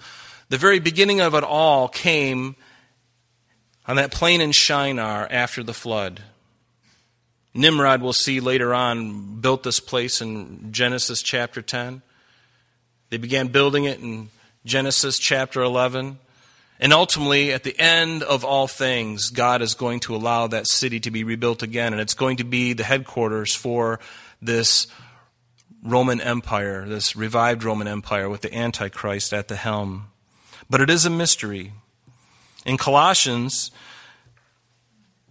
the 0.50 0.58
very 0.58 0.80
beginning 0.80 1.22
of 1.22 1.36
it 1.36 1.44
all 1.44 1.88
came 1.88 2.58
on 3.88 3.95
that 3.98 4.12
plain 4.12 4.41
in 4.41 4.52
Shinar 4.52 5.28
after 5.30 5.63
the 5.63 5.74
flood. 5.74 6.21
Nimrod, 7.54 8.02
we'll 8.02 8.13
see 8.13 8.39
later 8.39 8.74
on, 8.74 9.39
built 9.39 9.63
this 9.63 9.80
place 9.80 10.21
in 10.21 10.71
Genesis 10.71 11.21
chapter 11.21 11.62
10. 11.62 12.02
They 13.10 13.17
began 13.17 13.48
building 13.48 13.86
it 13.86 14.00
in 14.00 14.30
Genesis 14.65 15.17
chapter 15.17 15.62
11. 15.62 16.19
And 16.80 16.91
ultimately, 16.91 17.54
at 17.54 17.63
the 17.63 17.80
end 17.80 18.24
of 18.24 18.43
all 18.43 18.67
things, 18.67 19.30
God 19.30 19.62
is 19.62 19.74
going 19.74 20.02
to 20.02 20.15
allow 20.15 20.48
that 20.48 20.67
city 20.67 21.00
to 21.02 21.12
be 21.12 21.24
rebuilt 21.24 21.63
again, 21.63 21.93
and 21.93 22.02
it's 22.02 22.13
going 22.13 22.38
to 22.38 22.43
be 22.43 22.74
the 22.74 22.84
headquarters 22.84 23.56
for 23.56 24.02
this 24.41 24.88
Roman 25.82 26.19
Empire, 26.19 26.86
this 26.86 27.15
revived 27.15 27.63
Roman 27.63 27.88
Empire 27.88 28.28
with 28.28 28.41
the 28.41 28.54
Antichrist 28.54 29.32
at 29.32 29.48
the 29.48 29.56
helm. 29.56 30.08
But 30.69 30.82
it 30.82 30.89
is 30.89 31.06
a 31.06 31.10
mystery. 31.10 31.71
In 32.65 32.78
Colossians, 32.78 33.71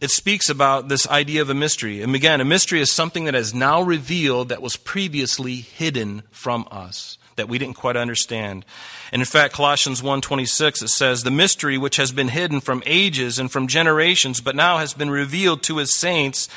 it 0.00 0.10
speaks 0.10 0.48
about 0.48 0.88
this 0.88 1.08
idea 1.08 1.42
of 1.42 1.50
a 1.50 1.54
mystery. 1.54 2.02
And 2.02 2.14
again, 2.14 2.40
a 2.40 2.44
mystery 2.44 2.80
is 2.80 2.92
something 2.92 3.24
that 3.24 3.34
is 3.34 3.54
now 3.54 3.82
revealed 3.82 4.48
that 4.50 4.62
was 4.62 4.76
previously 4.76 5.56
hidden 5.56 6.22
from 6.30 6.66
us 6.70 7.18
that 7.36 7.48
we 7.48 7.58
didn't 7.58 7.76
quite 7.76 7.96
understand. 7.96 8.64
And 9.12 9.20
in 9.20 9.26
fact, 9.26 9.54
Colossians 9.54 10.02
1:26 10.02 10.82
it 10.82 10.88
says, 10.88 11.22
"The 11.22 11.30
mystery 11.30 11.78
which 11.78 11.96
has 11.96 12.12
been 12.12 12.28
hidden 12.28 12.60
from 12.60 12.82
ages 12.86 13.38
and 13.38 13.50
from 13.50 13.66
generations, 13.66 14.40
but 14.40 14.54
now 14.54 14.78
has 14.78 14.94
been 14.94 15.10
revealed 15.10 15.62
to 15.64 15.78
his 15.78 15.96
saints, 15.96 16.48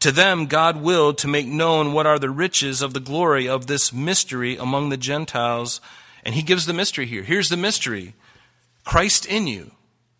to 0.00 0.12
them 0.12 0.46
God 0.46 0.76
willed 0.76 1.16
to 1.18 1.28
make 1.28 1.46
known 1.46 1.92
what 1.92 2.06
are 2.06 2.18
the 2.18 2.30
riches 2.30 2.82
of 2.82 2.92
the 2.92 3.00
glory 3.00 3.48
of 3.48 3.66
this 3.66 3.92
mystery 3.92 4.56
among 4.56 4.90
the 4.90 4.96
Gentiles." 4.96 5.80
And 6.22 6.34
he 6.34 6.42
gives 6.42 6.66
the 6.66 6.74
mystery 6.74 7.06
here. 7.06 7.22
Here's 7.22 7.48
the 7.48 7.56
mystery. 7.56 8.14
Christ 8.84 9.24
in 9.26 9.46
you, 9.46 9.72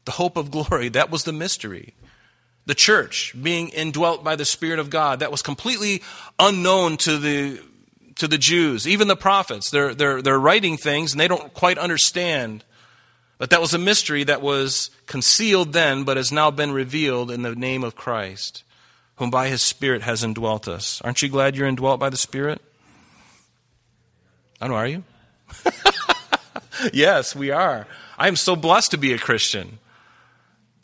the 0.06 0.12
hope 0.12 0.36
of 0.38 0.50
glory. 0.50 0.88
That 0.88 1.10
was 1.10 1.24
the 1.24 1.32
mystery 1.32 1.94
the 2.66 2.74
church 2.74 3.32
being 3.40 3.68
indwelt 3.68 4.22
by 4.24 4.36
the 4.36 4.44
Spirit 4.44 4.78
of 4.78 4.90
God. 4.90 5.20
That 5.20 5.30
was 5.30 5.40
completely 5.40 6.02
unknown 6.38 6.96
to 6.98 7.16
the 7.16 7.62
to 8.16 8.26
the 8.26 8.38
Jews, 8.38 8.88
even 8.88 9.08
the 9.08 9.16
prophets. 9.16 9.70
They're, 9.70 9.94
they're, 9.94 10.22
they're 10.22 10.38
writing 10.38 10.78
things 10.78 11.12
and 11.12 11.20
they 11.20 11.28
don't 11.28 11.52
quite 11.52 11.76
understand. 11.76 12.64
But 13.36 13.50
that 13.50 13.60
was 13.60 13.74
a 13.74 13.78
mystery 13.78 14.24
that 14.24 14.40
was 14.40 14.88
concealed 15.04 15.74
then, 15.74 16.04
but 16.04 16.16
has 16.16 16.32
now 16.32 16.50
been 16.50 16.72
revealed 16.72 17.30
in 17.30 17.42
the 17.42 17.54
name 17.54 17.84
of 17.84 17.94
Christ, 17.94 18.64
whom 19.16 19.28
by 19.30 19.48
his 19.48 19.60
Spirit 19.60 20.00
has 20.00 20.24
indwelt 20.24 20.66
us. 20.66 21.02
Aren't 21.02 21.20
you 21.20 21.28
glad 21.28 21.56
you're 21.56 21.68
indwelt 21.68 22.00
by 22.00 22.08
the 22.08 22.16
Spirit? 22.16 22.62
I 24.62 24.68
know, 24.68 24.74
are 24.76 24.86
you? 24.86 25.04
yes, 26.94 27.36
we 27.36 27.50
are. 27.50 27.86
I 28.16 28.28
am 28.28 28.36
so 28.36 28.56
blessed 28.56 28.92
to 28.92 28.96
be 28.96 29.12
a 29.12 29.18
Christian. 29.18 29.78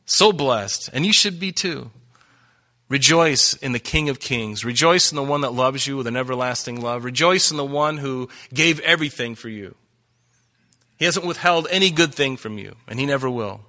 So 0.05 0.33
blessed. 0.33 0.91
And 0.93 1.07
you 1.07 1.13
should 1.13 1.39
be 1.39 1.53
too. 1.53 1.91
Rejoice 2.89 3.55
in 3.55 3.73
the 3.73 3.79
King 3.79 4.11
of 4.11 4.21
Kings. 4.21 4.65
Rejoice 4.65 5.11
in 5.11 5.17
the 5.17 5.23
one 5.23 5.41
that 5.41 5.55
loves 5.55 5.87
you 5.87 5.97
with 5.97 6.07
an 6.07 6.17
everlasting 6.17 6.81
love. 6.81 7.05
Rejoice 7.05 7.51
in 7.51 7.57
the 7.57 7.65
one 7.65 7.99
who 7.99 8.29
gave 8.53 8.81
everything 8.81 9.35
for 9.35 9.49
you. 9.49 9.75
He 10.99 11.07
hasn't 11.07 11.27
withheld 11.27 11.67
any 11.71 11.91
good 11.91 12.15
thing 12.15 12.37
from 12.37 12.59
you, 12.59 12.77
and 12.87 13.01
he 13.01 13.07
never 13.07 13.31
will. 13.31 13.63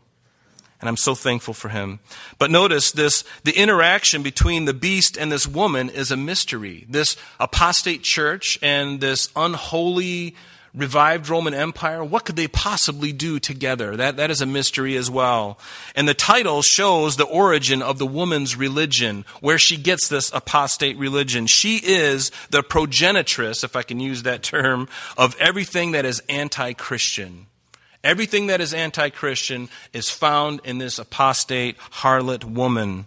And 0.82 0.90
I'm 0.90 0.98
so 0.98 1.16
thankful 1.16 1.54
for 1.54 1.70
him. 1.70 2.00
But 2.38 2.52
notice 2.52 2.92
this 2.92 3.24
the 3.46 3.58
interaction 3.58 4.22
between 4.22 4.66
the 4.66 4.74
beast 4.74 5.18
and 5.18 5.32
this 5.32 5.48
woman 5.48 5.90
is 5.90 6.12
a 6.12 6.18
mystery. 6.18 6.86
This 6.90 7.16
apostate 7.40 8.04
church 8.04 8.60
and 8.62 9.00
this 9.00 9.30
unholy 9.38 10.36
revived 10.76 11.30
Roman 11.30 11.54
Empire, 11.54 12.04
what 12.04 12.26
could 12.26 12.36
they 12.36 12.48
possibly 12.48 13.12
do 13.12 13.40
together? 13.40 13.96
That, 13.96 14.18
that 14.18 14.32
is 14.32 14.42
a 14.42 14.46
mystery 14.46 14.96
as 14.96 15.10
well. 15.10 15.60
And 15.96 16.08
the 16.08 16.14
title 16.14 16.62
shows 16.62 17.16
the 17.16 17.26
origin 17.26 17.82
of 17.82 18.00
the 18.00 18.08
woman's 18.08 18.56
religion, 18.56 19.26
where 19.40 19.60
she 19.60 19.78
gets 19.78 20.08
this 20.08 20.32
apostate 20.34 20.98
religion. 20.98 21.48
She 21.48 21.78
is 21.78 22.32
the 22.50 22.64
progenitress, 22.64 23.64
if 23.64 23.76
I 23.76 23.84
can 23.84 24.00
use 24.00 24.24
that 24.24 24.44
term, 24.44 24.88
of 25.18 25.36
everything 25.40 25.92
that 25.92 26.06
is 26.06 26.22
anti 26.28 26.74
Christian. 26.74 27.48
Everything 28.04 28.48
that 28.48 28.60
is 28.60 28.74
anti 28.74 29.10
Christian 29.10 29.70
is 29.94 30.10
found 30.10 30.60
in 30.66 30.78
this 30.78 31.00
apostate 31.00 31.78
harlot 31.78 32.44
woman. 32.44 33.06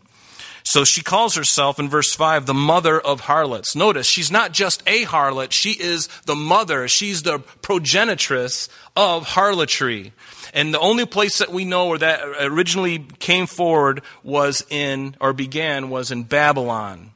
So 0.76 0.84
she 0.84 1.02
calls 1.02 1.36
herself 1.36 1.78
in 1.78 1.88
verse 1.88 2.12
5 2.12 2.44
the 2.44 2.52
mother 2.52 3.00
of 3.00 3.20
harlots. 3.20 3.74
Notice, 3.74 4.06
she's 4.06 4.30
not 4.30 4.52
just 4.52 4.82
a 4.86 5.06
harlot, 5.06 5.50
she 5.50 5.70
is 5.70 6.06
the 6.26 6.34
mother, 6.34 6.86
she's 6.86 7.22
the 7.22 7.38
progenitress 7.38 8.68
of 8.94 9.26
harlotry. 9.26 10.12
And 10.52 10.74
the 10.74 10.78
only 10.78 11.06
place 11.06 11.38
that 11.38 11.50
we 11.50 11.64
know 11.64 11.86
where 11.86 11.98
that 12.00 12.20
originally 12.40 12.98
came 12.98 13.46
forward 13.46 14.02
was 14.22 14.66
in, 14.68 15.16
or 15.18 15.32
began, 15.32 15.88
was 15.88 16.10
in 16.10 16.24
Babylon. 16.24 17.12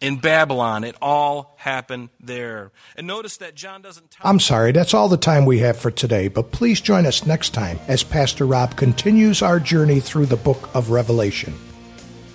In 0.00 0.18
Babylon, 0.18 0.84
it 0.84 0.94
all 1.02 1.56
happened 1.58 2.10
there. 2.20 2.70
And 2.94 3.08
notice 3.08 3.38
that 3.38 3.56
John 3.56 3.82
doesn't 3.82 4.12
tell 4.12 4.30
I'm 4.30 4.38
sorry, 4.38 4.70
that's 4.70 4.94
all 4.94 5.08
the 5.08 5.16
time 5.16 5.44
we 5.44 5.58
have 5.58 5.76
for 5.76 5.90
today, 5.90 6.28
but 6.28 6.52
please 6.52 6.80
join 6.80 7.06
us 7.06 7.26
next 7.26 7.50
time 7.52 7.80
as 7.88 8.04
Pastor 8.04 8.46
Rob 8.46 8.76
continues 8.76 9.42
our 9.42 9.58
journey 9.58 9.98
through 9.98 10.26
the 10.26 10.36
book 10.36 10.72
of 10.72 10.90
Revelation. 10.90 11.52